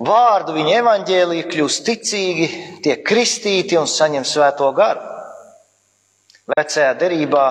vārdu, 0.00 0.56
viņa 0.56 0.78
evaņģēlīja, 0.80 1.48
kļūst 1.52 1.84
ticīgi, 1.86 2.48
tiek 2.82 3.04
kristīti 3.06 3.76
un 3.78 3.86
saņem 3.86 4.24
svēto 4.24 4.72
garu. 4.74 5.04
Vecajā 6.50 6.94
derībā 6.98 7.44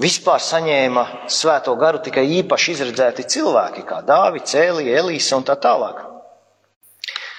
vispār 0.00 0.42
saņēma 0.42 1.04
svēto 1.32 1.74
garu 1.80 2.02
tikai 2.04 2.26
īpaši 2.42 2.74
izredzēti 2.76 3.26
cilvēki, 3.36 3.84
kā 3.88 4.02
Dāvids, 4.06 4.54
Elija, 4.58 5.00
Elīsa 5.02 5.38
un 5.38 5.46
tā 5.48 5.56
tālāk. 5.60 6.02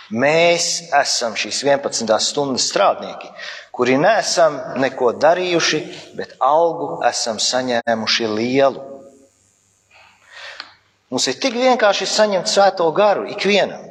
Mēs 0.07 0.87
esam 0.95 1.35
šīs 1.35 1.65
11. 1.67 2.13
stundas 2.23 2.69
strādnieki, 2.71 3.27
kuri 3.75 3.97
nesam 3.99 4.55
neko 4.79 5.11
darījuši, 5.19 5.81
bet 6.15 6.37
algu 6.39 7.01
esam 7.07 7.41
saņēmuši 7.43 8.29
lielu. 8.31 8.85
Mums 11.11 11.27
ir 11.27 11.37
tik 11.39 11.55
vienkārši 11.55 12.07
saņemt 12.07 12.49
svēto 12.51 12.87
garu 12.95 13.27
ikvienam. 13.31 13.83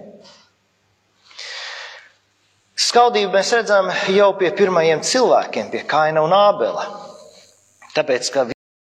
Skaudību 2.77 3.33
mēs 3.33 3.53
redzam 3.57 3.89
jau 4.13 4.33
pie 4.37 4.51
pirmajiem 4.57 5.01
cilvēkiem, 5.05 5.71
pie 5.73 5.85
Kaina 5.89 6.25
un 6.25 6.35
Ābela. 6.37 6.85
Tāpēc, 7.97 8.29
ka 8.35 8.45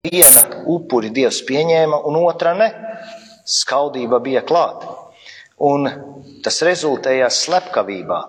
viena 0.08 0.64
upuri 0.66 1.12
Dievs 1.14 1.44
pieņēma 1.48 2.02
un 2.08 2.18
otra 2.24 2.54
ne, 2.58 2.72
skaudība 3.48 4.20
bija 4.24 4.44
klāta. 4.48 4.96
Un 5.64 5.88
tas 6.46 6.60
rezultējās 6.66 7.44
slepkavībā. 7.48 8.20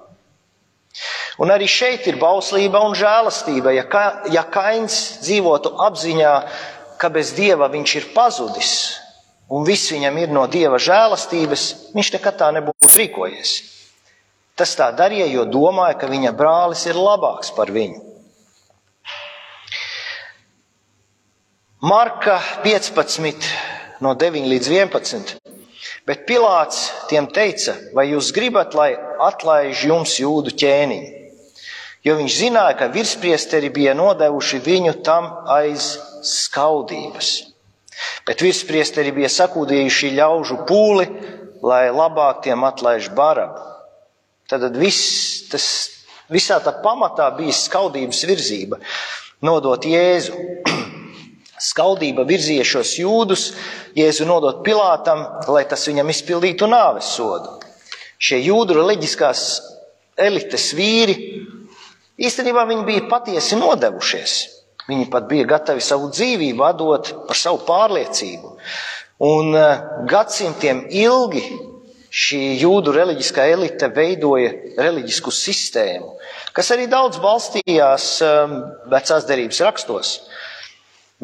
Un 1.39 1.53
arī 1.55 1.69
šeit 1.71 2.07
ir 2.11 2.19
bauslība 2.19 2.81
un 2.83 2.97
žēlastība. 2.99 3.75
Ja, 3.77 3.85
ka, 3.87 4.05
ja 4.33 4.43
Kains 4.51 5.21
dzīvotu 5.23 5.75
apziņā, 5.87 6.33
ka 6.99 7.11
bez 7.15 7.35
dieva 7.37 7.69
viņš 7.71 7.95
ir 8.01 8.09
pazudis, 8.15 8.73
un 9.53 9.67
viss 9.69 9.93
viņam 9.95 10.19
ir 10.19 10.33
no 10.35 10.47
dieva 10.51 10.81
žēlastības, 10.83 11.69
viņš 11.95 12.13
nekad 12.17 12.41
tā 12.41 12.51
nebūtu 12.57 12.91
rīkojies. 12.97 13.55
Tas 14.59 14.75
tā 14.75 14.91
darīja, 14.91 15.29
jo 15.31 15.45
domāja, 15.47 15.95
ka 16.01 16.11
viņa 16.11 16.35
brālis 16.35 16.83
ir 16.91 16.99
labāks 16.99 17.53
par 17.55 17.71
viņu. 17.71 18.03
Marka 21.81 22.41
15, 22.65 23.45
no 24.03 24.17
9 24.19 24.49
līdz 24.51 24.67
11. 24.67 25.37
Bet 26.03 26.25
Pilārs 26.27 26.89
tiem 27.07 27.29
teica, 27.31 27.77
vai 27.95 28.09
jūs 28.11 28.33
gribat, 28.35 28.75
lai 28.75 28.97
atlaiž 28.99 29.85
jums 29.87 30.17
jūdu 30.19 30.57
ķēniņu? 30.59 31.13
Jo 32.03 32.17
viņš 32.19 32.39
zināja, 32.41 32.75
ka 32.81 32.89
virspriesteri 32.91 33.71
bija 33.71 33.95
nodevuši 33.95 34.59
viņu 34.65 34.97
tam 35.07 35.31
aiz 35.55 35.93
skaudības. 36.27 37.31
Bet 38.27 38.43
virspriesteri 38.43 39.15
bija 39.15 39.31
sakūdījuši 39.31 40.13
ļaužu 40.19 40.59
pūli, 40.67 41.07
lai 41.63 41.85
labāk 41.95 42.43
tiem 42.43 42.67
atlaiž 42.67 43.13
barabu. 43.15 43.63
Tad 44.51 44.67
viss, 44.75 45.47
tas, 45.47 45.71
visā 46.27 46.59
tā 46.59 46.75
pamatā 46.83 47.31
bija 47.39 47.55
skaudības 47.55 48.27
virzība, 48.27 48.83
nodot 49.47 49.87
Jēzu. 49.87 50.43
Skaudība 51.63 52.25
virzīja 52.29 52.67
šos 52.67 52.95
jūdus, 53.01 53.49
Jēzu 53.99 54.27
nodot 54.29 54.63
Pilātam, 54.67 55.25
lai 55.51 55.65
tas 55.69 55.87
viņam 55.89 56.13
izpildītu 56.13 56.69
nāves 56.71 57.11
sodu. 57.17 57.57
Šie 58.19 58.41
jūdu 58.43 58.77
reliģiskās 58.79 59.43
elites 60.19 60.71
vīri 60.75 61.17
īstenībā 62.19 62.65
viņi 62.69 62.87
bija 62.87 63.09
patiesi 63.11 63.59
nodevušies. 63.59 64.39
Viņi 64.89 65.09
pat 65.13 65.27
bija 65.29 65.47
gatavi 65.47 65.83
savu 65.85 66.09
dzīvību 66.15 66.65
atdot 66.65 67.11
par 67.29 67.37
savu 67.37 67.61
pārliecību. 67.69 68.55
Un 69.29 69.51
eh, 69.59 69.83
gadsimtiem 70.09 70.87
ilgi 70.95 71.43
šī 72.09 72.41
jūdu 72.63 72.95
reliģiskā 72.97 73.45
elite 73.53 73.91
veidoja 73.93 74.53
reliģisku 74.79 75.33
sistēmu, 75.35 76.15
kas 76.57 76.71
arī 76.73 76.87
daudz 76.89 77.19
balstījās 77.21 78.07
um, 78.25 78.55
vecās 78.89 79.27
derības 79.29 79.61
rakstos. 79.67 80.13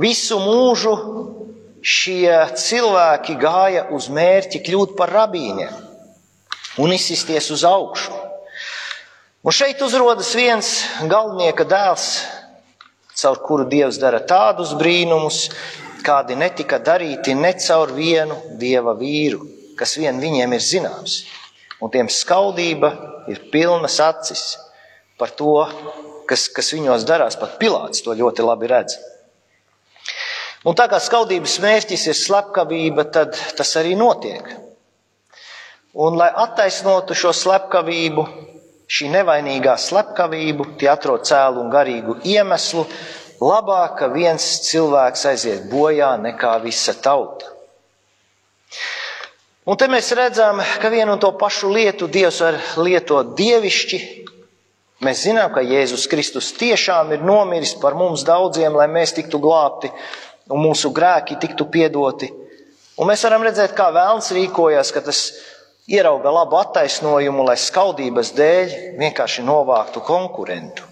Visu 0.01 0.41
mūžu 0.43 0.95
šie 1.85 2.33
cilvēki 2.59 3.37
gāja 3.39 3.87
uz 3.95 4.09
mērķi 4.11 4.63
kļūt 4.67 4.95
par 4.99 5.13
rabīniem 5.15 5.75
un 6.83 6.95
izsisties 6.95 7.51
uz 7.55 7.63
augšu. 7.69 8.13
Un 9.45 9.53
šeit 9.55 9.83
uzrodas 9.85 10.33
viens 10.35 10.71
galvenieka 11.07 11.67
dēls, 11.69 12.07
caur 13.15 13.43
kuru 13.45 13.69
Dievs 13.71 14.01
dara 14.03 14.23
tādus 14.25 14.73
brīnumus, 14.79 15.51
kādi 16.05 16.35
netika 16.35 16.81
darīti 16.83 17.37
ne 17.37 17.53
caur 17.61 17.93
vienu 17.95 18.41
dieva 18.59 18.97
vīru 18.99 19.45
kas 19.79 19.97
vien 19.99 20.21
viņiem 20.23 20.55
ir 20.55 20.63
zināms. 20.63 21.23
Un 21.83 21.93
tiem 21.93 22.09
skaudība 22.11 22.93
ir 23.31 23.43
pilnas 23.53 23.99
acis 24.03 24.45
par 25.19 25.35
to, 25.37 25.57
kas, 26.29 26.47
kas 26.55 26.73
viņos 26.75 27.07
darās. 27.09 27.39
Pat 27.41 27.59
Pilārs 27.61 28.05
to 28.05 28.15
ļoti 28.17 28.47
labi 28.47 28.71
redz. 28.71 28.97
Un 30.65 30.73
tā 30.73 30.87
kā 30.89 30.97
skaudības 31.03 31.59
mērķis 31.61 32.07
ir 32.09 32.17
slepkavība, 32.17 33.05
tad 33.13 33.37
tas 33.57 33.75
arī 33.77 33.93
notiek. 34.01 34.47
Un, 35.95 36.17
lai 36.17 36.31
attaisnotu 36.33 37.15
šo 37.15 37.35
slepkavību, 37.37 38.25
šī 38.89 39.11
nevainīgā 39.13 39.77
slepkavību, 39.79 40.71
tie 40.81 40.89
atrod 40.91 41.27
cēlu 41.29 41.61
un 41.63 41.69
garīgu 41.73 42.17
iemeslu, 42.25 42.87
labāk, 43.45 43.99
ka 44.01 44.11
viens 44.15 44.47
cilvēks 44.65 45.29
aiziet 45.35 45.69
bojā 45.69 46.15
nekā 46.25 46.57
visa 46.65 46.97
tauta. 46.97 47.53
Un 49.69 49.77
te 49.81 49.87
mēs 49.89 50.11
redzam, 50.17 50.65
ka 50.81 50.89
vienu 50.93 51.15
un 51.15 51.21
to 51.21 51.31
pašu 51.41 51.71
lietu 51.73 52.09
Dievs 52.09 52.41
var 52.45 52.59
lietot 52.81 53.37
dievišķi. 53.37 54.01
Mēs 55.05 55.27
zinām, 55.29 55.53
ka 55.53 55.61
Jēzus 55.65 56.09
Kristus 56.09 56.53
tiešām 56.57 57.13
ir 57.13 57.25
nomiris 57.25 57.77
par 57.81 57.97
mums 57.97 58.25
daudziem, 58.25 58.77
lai 58.77 58.89
mēs 58.89 59.13
tiktu 59.17 59.41
glābti 59.41 59.93
un 60.53 60.63
mūsu 60.65 60.93
grēki 60.95 61.39
tiktu 61.41 61.67
piedoti. 61.73 62.31
Un 63.01 63.11
mēs 63.11 63.25
varam 63.27 63.43
redzēt, 63.47 63.75
kā 63.75 63.89
vēlns 63.95 64.31
rīkojas, 64.37 64.93
ka 64.95 65.03
tas 65.03 65.27
ierauga 65.91 66.31
labu 66.33 66.59
attaisnojumu, 66.61 67.45
lai 67.49 67.57
skaudības 67.61 68.33
dēļ 68.37 68.75
vienkārši 69.01 69.45
novāktu 69.45 70.03
konkurentu. 70.05 70.87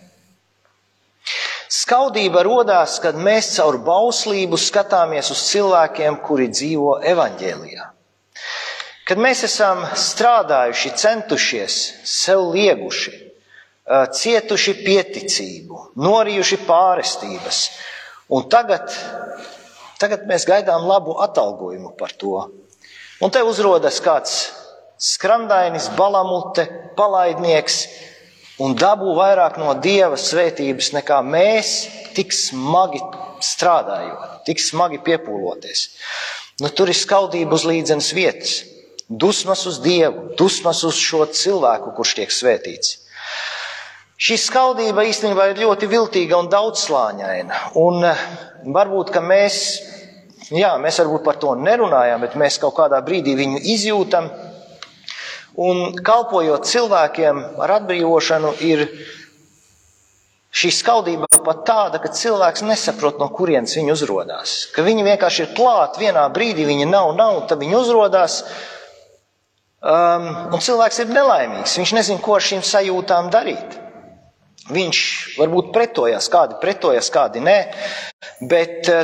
Skaudība 1.72 2.42
radās, 2.44 2.98
kad 3.00 3.16
mēs 3.16 3.54
caur 3.56 3.78
bauslību 3.80 4.58
skatāmies 4.60 5.30
uz 5.32 5.40
cilvēkiem, 5.48 6.18
kuri 6.26 6.50
dzīvo 6.52 6.98
evaņģēlijā. 7.14 7.86
Kad 9.08 9.18
mēs 9.18 9.42
esam 9.48 9.80
strādājuši, 9.98 10.92
centušies, 11.00 11.78
sev 12.06 12.44
lieguši, 12.52 13.14
cietuši 14.18 14.76
pieticību, 14.84 15.80
norījuši 15.98 16.60
pārestības, 16.68 17.62
un 18.36 18.46
tagad, 18.52 18.92
tagad 20.02 20.26
mēs 20.28 20.46
gaidām 20.48 20.86
labu 20.88 21.14
atalgojumu 21.22 21.94
par 21.98 22.14
to. 22.18 22.48
Un 23.22 23.30
te 23.30 23.42
uzrodas 23.46 24.00
kāds 24.02 24.50
skrandainis, 25.02 25.88
balamute, 25.98 26.66
palaidnieks 26.98 27.78
un 28.62 28.74
dabū 28.78 29.14
vairāk 29.16 29.56
no 29.62 29.72
dieva 29.82 30.18
svētības 30.18 30.92
nekā 30.98 31.22
mēs, 31.26 31.72
tik 32.18 32.34
smagi 32.34 33.00
strādājot, 33.42 34.42
tik 34.46 34.60
smagi 34.62 35.00
piepūloties. 35.06 35.86
Nu, 36.60 36.68
tur 36.68 36.92
ir 36.92 36.98
skaudība 36.98 37.56
uz 37.56 37.64
līdzenas 37.66 38.12
vietas 38.14 38.60
dusmas 39.12 39.66
uz 39.66 39.80
Dievu, 39.80 40.32
dusmas 40.38 40.82
uz 40.84 40.96
šo 40.96 41.26
cilvēku, 41.28 41.92
kurš 41.96 42.14
tiek 42.20 42.32
svētīts. 42.32 43.01
Šī 44.22 44.36
skaudība 44.38 45.02
īstenībā 45.08 45.48
ir 45.50 45.64
ļoti 45.64 45.88
viltīga 45.90 46.38
un 46.38 46.50
daudzslāņaina. 46.52 47.62
Un 47.82 48.04
eh, 48.06 48.20
varbūt, 48.70 49.10
ka 49.14 49.22
mēs, 49.24 49.56
jā, 50.54 50.76
mēs 50.78 51.00
varbūt 51.02 51.24
par 51.26 51.40
to 51.42 51.56
nerunājam, 51.58 52.22
bet 52.22 52.38
mēs 52.38 52.60
kaut 52.62 52.76
kādā 52.76 53.00
brīdī 53.02 53.34
viņu 53.40 53.64
izjūtam. 53.74 54.30
Un 55.62 55.98
kalpojot 56.06 56.68
cilvēkiem 56.70 57.42
ar 57.60 57.74
atbrīvošanu, 57.80 58.54
ir 58.62 58.86
Šī 60.52 60.68
skaudība 60.68 61.24
pat 61.46 61.62
tāda, 61.64 61.96
ka 61.96 62.10
cilvēks 62.12 62.60
nesaprot, 62.68 63.16
no 63.16 63.30
kurienes 63.32 63.72
viņa 63.72 63.94
uzrādās. 63.94 64.50
Ka 64.74 64.84
viņi 64.84 65.06
vienkārši 65.06 65.46
ir 65.46 65.54
klāti 65.56 66.02
vienā 66.04 66.26
brīdī, 66.34 66.66
viņa 66.68 66.90
nav, 66.90 67.14
nav, 67.16 67.38
tad 67.48 67.62
viņi 67.64 67.78
uzrādās. 67.78 68.42
Um, 69.80 70.28
un 70.52 70.60
cilvēks 70.60 71.00
ir 71.02 71.14
nelaimīgs. 71.16 71.78
Viņš 71.80 71.94
nezina, 71.96 72.20
ko 72.20 72.36
ar 72.36 72.44
šīm 72.44 72.60
sajūtām 72.68 73.32
darīt. 73.32 73.78
Viņš 74.70 74.98
varbūt 75.40 75.72
pretojas, 75.74 76.28
kādi 76.30 76.60
pretojas, 76.62 77.08
kādi 77.10 77.42
nē, 77.42 77.56
bet 78.46 78.86
uh, 78.92 79.02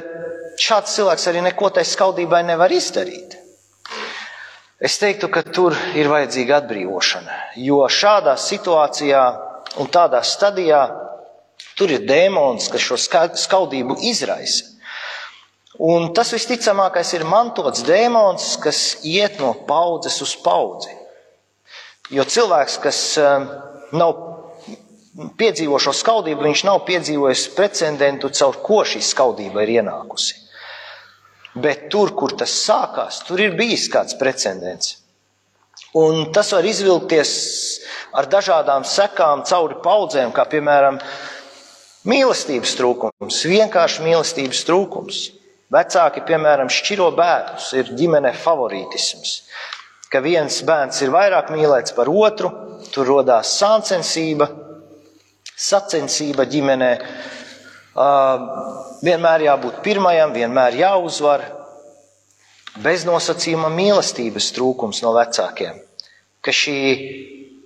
šāds 0.61 0.95
cilvēks 0.95 1.27
arī 1.31 1.43
neko 1.49 1.73
tai 1.75 1.83
skaudībai 1.89 2.45
nevar 2.47 2.71
izdarīt. 2.75 3.35
Es 4.79 4.95
teiktu, 5.03 5.27
ka 5.35 5.43
tur 5.43 5.75
ir 5.99 6.07
vajadzīga 6.07 6.61
atbrīvošana, 6.61 7.39
jo 7.59 7.81
šādā 7.91 8.37
situācijā 8.39 9.23
un 9.83 9.91
tādā 9.91 10.21
stadijā 10.23 10.85
tur 11.79 11.91
ir 11.91 12.07
dēmons, 12.07 12.69
kas 12.71 12.85
šo 12.87 12.99
skaudību 13.35 13.99
izraisa. 14.07 14.77
Un 15.79 16.13
tas 16.15 16.31
visticamākais 16.35 17.13
ir 17.15 17.27
mantots 17.27 17.85
dēmons, 17.87 18.57
kas 18.63 18.99
iet 19.07 19.39
no 19.43 19.53
paudzes 19.67 20.17
uz 20.23 20.35
paudzi. 20.43 20.95
Jo 22.15 22.25
cilvēks, 22.27 22.79
kas 22.83 23.03
um, 23.23 23.47
nav 23.95 24.15
piedzīvo 25.39 25.79
šo 25.83 25.95
skaudību, 25.97 26.45
viņš 26.47 26.65
nav 26.69 26.85
piedzīvojis 26.87 27.49
precedentu, 27.57 28.31
caur 28.39 28.61
ko 28.63 28.83
šī 28.87 29.03
skaudība 29.03 29.65
ir 29.65 29.79
ienākusi. 29.81 30.37
Bet 31.59 31.89
tur, 31.91 32.13
kur 32.15 32.37
tas 32.39 32.53
sākās, 32.55 33.23
tur 33.27 33.41
ir 33.43 33.57
bijis 33.59 33.89
kāds 33.91 34.15
precedents. 34.19 34.99
Un 35.99 36.29
tas 36.35 36.53
var 36.53 36.67
izvilkties 36.69 37.33
ar 38.19 38.29
dažādām 38.31 38.85
sekām 38.87 39.43
cauri 39.49 39.79
paudzēm, 39.83 40.31
kā 40.37 40.45
piemēram 40.51 41.01
mīlestības 42.09 42.77
trūkums, 42.79 43.41
vienkārši 43.49 44.05
mīlestības 44.05 44.63
trūkums. 44.69 45.25
Vecāki, 45.73 46.23
piemēram, 46.25 46.71
šķiro 46.73 47.11
bērnus, 47.17 47.73
ir 47.77 47.91
ģimene 47.97 48.31
favorītisms. 48.41 49.35
Ka 50.09 50.23
viens 50.25 50.63
bērns 50.65 51.03
ir 51.05 51.13
vairāk 51.13 51.51
mīlēts 51.53 51.93
par 51.97 52.09
otru, 52.09 52.49
tur 52.95 53.11
radās 53.11 53.51
sāncensība, 53.59 54.49
sacensība 55.59 56.47
ģimenē. 56.49 56.91
Vienmēr 59.03 59.47
jābūt 59.49 59.81
pirmajam, 59.83 60.35
vienmēr 60.37 60.79
jāuzvar. 60.85 61.45
Beznosacījuma 62.79 63.71
mīlestības 63.75 64.53
trūkums 64.55 65.03
no 65.03 65.11
vecākiem. 65.17 65.81
Ka 66.45 66.55
šī 66.55 66.79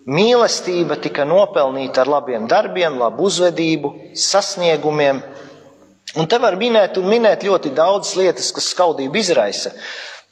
mīlestība 0.09 0.97
tika 1.05 1.27
nopelnīta 1.29 2.01
ar 2.03 2.11
labiem 2.15 2.47
darbiem, 2.49 2.97
labu 2.99 3.29
uzvedību, 3.29 3.93
sasniegumiem. 4.17 5.21
Un 6.17 6.29
te 6.29 6.41
var 6.41 6.57
minēt 6.61 6.97
un 7.01 7.09
minēt 7.13 7.45
ļoti 7.45 7.75
daudz 7.77 8.17
lietas, 8.17 8.51
kas 8.57 8.73
skaudību 8.73 9.21
izraisa, 9.21 9.73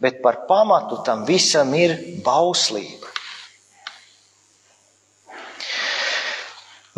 bet 0.00 0.22
par 0.24 0.46
pamatu 0.48 1.02
tam 1.04 1.26
visam 1.28 1.72
ir 1.76 1.96
bauslība. 2.24 3.09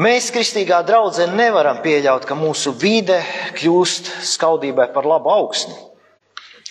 Mēs, 0.03 0.31
kristīgā 0.35 0.81
draudzene, 0.89 1.37
nevaram 1.37 1.79
pieļaut, 1.85 2.25
ka 2.27 2.35
mūsu 2.35 2.73
vide 2.81 3.21
kļūst 3.59 4.09
skaudībai 4.33 4.89
par 4.95 5.07
labu 5.07 5.31
augsni. 5.31 5.77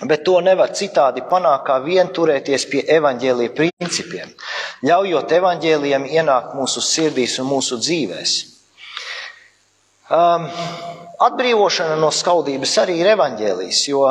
Bet 0.01 0.23
to 0.25 0.39
nevar 0.41 0.73
citādi 0.73 1.21
panākt, 1.29 1.67
kā 1.67 1.77
vien 1.83 2.09
turēties 2.09 2.65
pie 2.71 2.81
evaņģēlīja 2.95 3.53
principiem, 3.53 4.31
ļaujot 4.87 5.35
evaņģēlījiem 5.37 6.07
ienākt 6.17 6.55
mūsu 6.57 6.81
sirdīs 6.81 7.37
un 7.43 7.51
mūsu 7.51 7.77
dzīvēs. 7.83 8.33
Um, 10.11 10.49
atbrīvošana 11.23 11.99
no 12.01 12.09
skaudības 12.11 12.73
arī 12.81 12.97
ir 13.03 13.11
evaņģēlijs, 13.13 13.83
jo 13.93 14.09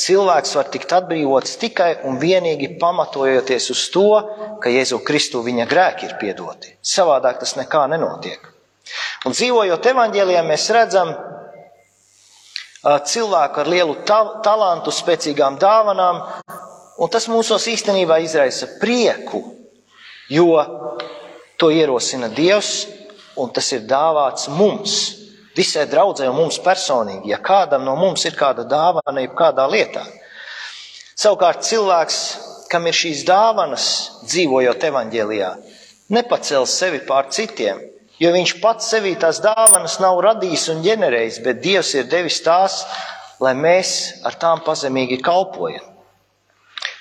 cilvēks 0.00 0.54
var 0.60 0.70
tikt 0.72 0.94
atbrīvots 1.00 1.58
tikai 1.60 1.90
un 2.08 2.22
vienīgi 2.22 2.76
pamatojoties 2.80 3.68
uz 3.74 3.84
to, 3.92 4.08
ka 4.62 4.72
Jēzu 4.72 5.02
Kristu 5.04 5.42
viņa 5.44 5.68
grēki 5.68 6.08
ir 6.08 6.16
piedoti. 6.22 6.76
Savādāk 6.94 7.42
tas 7.42 7.58
nekā 7.58 7.84
nenotiek. 7.92 8.51
Un 9.26 9.36
dzīvojot 9.36 9.86
evaņģēlijā, 9.92 10.42
mēs 10.46 10.68
redzam 10.74 11.12
cilvēku 12.82 13.62
ar 13.62 13.70
lielu 13.70 13.96
ta 14.06 14.20
talantu, 14.42 14.90
spēcīgām 14.90 15.58
dāvanām, 15.62 16.22
un 16.98 17.10
tas 17.10 17.28
mūsos 17.30 17.68
īstenībā 17.70 18.18
izraisa 18.24 18.66
prieku, 18.80 19.42
jo 20.28 20.58
to 21.58 21.70
ierosina 21.70 22.28
Dievs, 22.28 22.88
un 23.38 23.52
tas 23.54 23.70
ir 23.72 23.86
dāvāts 23.86 24.48
mums, 24.50 24.96
visai 25.56 25.86
draudzē 25.86 26.26
un 26.30 26.40
mums 26.40 26.58
personīgi, 26.64 27.30
ja 27.30 27.38
kādam 27.38 27.84
no 27.86 27.94
mums 27.96 28.24
ir 28.26 28.34
kāda 28.36 28.66
dāvana, 28.66 29.22
jeb 29.22 29.36
kādā 29.38 29.68
lietā. 29.70 30.02
Savukārt 31.14 31.62
cilvēks, 31.62 32.18
kam 32.72 32.88
ir 32.88 32.96
šīs 32.96 33.22
dāvanas, 33.28 33.86
dzīvojot 34.26 34.84
evaņģēlijā, 34.88 35.50
nepacels 36.16 36.74
sevi 36.82 37.02
pār 37.06 37.28
citiem, 37.30 37.78
jo 38.22 38.30
viņš 38.34 38.56
pats 38.62 38.90
sevī 38.92 39.16
tās 39.18 39.40
dāvanas 39.42 39.98
nav 40.02 40.20
radījis 40.22 40.68
un 40.74 40.82
ģenerējis, 40.84 41.40
bet 41.44 41.62
Dievs 41.64 41.94
ir 41.98 42.10
devis 42.10 42.38
tās, 42.44 42.82
lai 43.42 43.54
mēs 43.58 44.22
ar 44.26 44.36
tām 44.38 44.62
pazemīgi 44.66 45.18
kalpojam. 45.24 45.88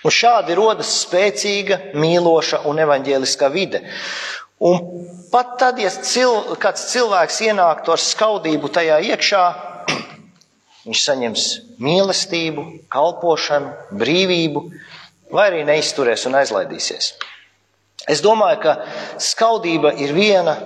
Un 0.02 0.14
šādi 0.14 0.56
rodas 0.58 0.96
spēcīga, 1.04 1.94
mīloša 1.94 2.64
un 2.70 2.82
evaņģēliskā 2.82 3.52
vide. 3.54 3.84
Un 4.62 4.80
pat 5.34 5.58
tad, 5.62 5.78
ja 5.82 5.92
cil, 5.94 6.56
kāds 6.62 6.88
cilvēks 6.90 7.38
ienāktu 7.46 7.94
ar 7.94 8.02
skaudību 8.02 8.72
tajā 8.74 8.98
iekšā, 9.12 9.44
viņš 10.88 11.04
saņems 11.06 11.46
mīlestību, 11.86 12.66
kalpošanu, 12.94 13.76
brīvību, 14.02 14.66
vai 15.34 15.52
arī 15.52 15.62
neizturēs 15.70 16.26
un 16.30 16.42
aizlaidīsies. 16.42 17.14
Es 18.10 18.26
domāju, 18.26 18.58
ka 18.66 18.76
skaudība 19.22 19.94
ir 20.02 20.16
viena 20.18 20.58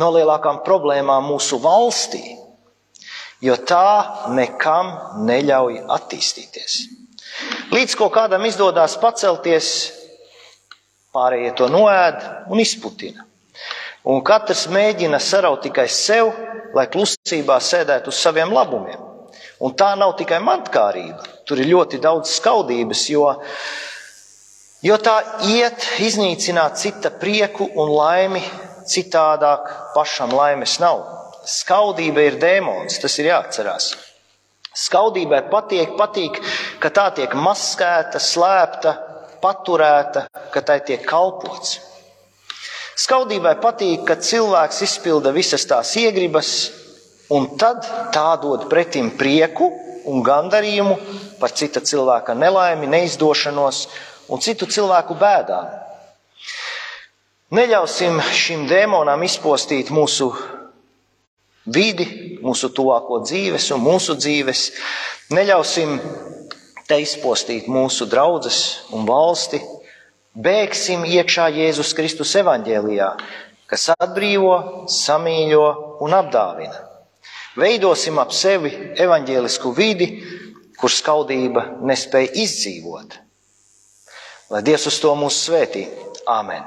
no 0.00 0.10
lielākām 0.14 0.62
problēmām 0.66 1.26
mūsu 1.30 1.58
valstī, 1.62 2.22
jo 3.42 3.56
tā 3.56 4.28
nekam 4.34 4.92
neļauj 5.26 5.82
attīstīties. 5.96 6.78
Līdz 7.72 7.96
ko 7.96 8.08
kādam 8.12 8.44
izdodas 8.46 8.98
pacelties, 9.00 9.68
pārējie 11.12 11.52
to 11.56 11.68
noēd 11.72 12.24
un 12.52 12.60
izputina. 12.62 13.26
Un 14.08 14.22
katrs 14.26 14.66
mēģina 14.72 15.20
saraut 15.22 15.62
tikai 15.62 15.86
sev, 15.90 16.32
lai 16.74 16.88
klusībā 16.90 17.58
sēdētu 17.62 18.10
uz 18.10 18.18
saviem 18.18 18.52
labumiem. 18.52 18.98
Un 19.62 19.76
tā 19.78 19.92
nav 19.98 20.16
tikai 20.18 20.40
mantkārība. 20.42 21.22
Tur 21.46 21.60
ir 21.62 21.70
ļoti 21.70 22.00
daudz 22.02 22.32
skaudības, 22.38 23.04
jo, 23.12 23.28
jo 24.82 24.98
tā 24.98 25.14
iet 25.52 25.86
iznīcināt 26.02 26.80
cita 26.82 27.12
prieku 27.14 27.68
un 27.78 27.92
laimi 27.94 28.42
citādāk 28.88 29.68
pašam 29.94 30.32
laimes 30.36 30.78
nav. 30.82 31.04
Skaudība 31.48 32.22
ir 32.28 32.38
dēmons, 32.42 33.00
tas 33.02 33.18
ir 33.18 33.32
jāatcerās. 33.32 33.92
Skaudībai 34.72 35.42
patīk, 35.52 35.96
patīk, 35.98 36.38
ka 36.80 36.88
tā 36.94 37.08
tiek 37.16 37.34
maskēta, 37.36 38.20
slēpta, 38.22 38.94
paturēta, 39.42 40.26
ka 40.54 40.62
tai 40.64 40.78
tiek 40.86 41.02
kalpots. 41.04 41.80
Skaudībai 43.02 43.56
patīk, 43.60 44.06
ka 44.08 44.16
cilvēks 44.16 44.82
izpilda 44.86 45.32
visas 45.34 45.66
tās 45.68 45.92
iegribas, 46.00 46.52
un 47.32 47.50
tad 47.60 47.84
tā 48.14 48.30
dod 48.40 48.68
pretim 48.70 49.10
prieku 49.18 49.70
un 50.08 50.22
gandarījumu 50.24 50.96
par 51.40 51.52
cita 51.56 51.82
cilvēka 51.84 52.36
nelaimi, 52.38 52.88
neizdošanos 52.90 53.86
un 54.32 54.40
citu 54.40 54.68
cilvēku 54.70 55.16
bēdām. 55.18 55.70
Neļausim 57.52 58.16
šim 58.32 58.62
dēmonam 58.64 59.20
izpostīt 59.26 59.90
mūsu 59.92 60.30
vidi, 61.68 62.06
mūsu 62.40 62.70
tuvāko 62.72 63.18
dzīves 63.26 63.66
un 63.76 63.82
mūsu 63.84 64.16
dzīves. 64.16 64.62
Neļausim 65.36 65.98
te 66.88 66.96
izpostīt 67.02 67.68
mūsu 67.68 68.08
draugus 68.08 68.62
un 68.96 69.04
valsti. 69.04 69.60
Bēgsim 70.32 71.04
iekšā 71.04 71.50
Jēzus 71.52 71.92
Kristus 71.92 72.32
evaņģēlijā, 72.40 73.10
kas 73.68 73.90
atbrīvo, 73.98 74.88
samīļo 74.88 75.66
un 76.08 76.16
apdāvina. 76.16 76.78
Veidosim 77.60 78.16
ap 78.16 78.32
sevi 78.32 78.72
evaņģēlisku 78.96 79.74
vidi, 79.76 80.08
kur 80.80 80.88
skaudība 80.88 81.68
nespēja 81.84 82.32
izdzīvot. 82.46 83.18
Lai 84.56 84.64
Dievs 84.64 84.88
uz 84.88 85.02
to 85.04 85.12
mūs 85.20 85.44
svētī. 85.44 85.84
Āmen! 86.24 86.64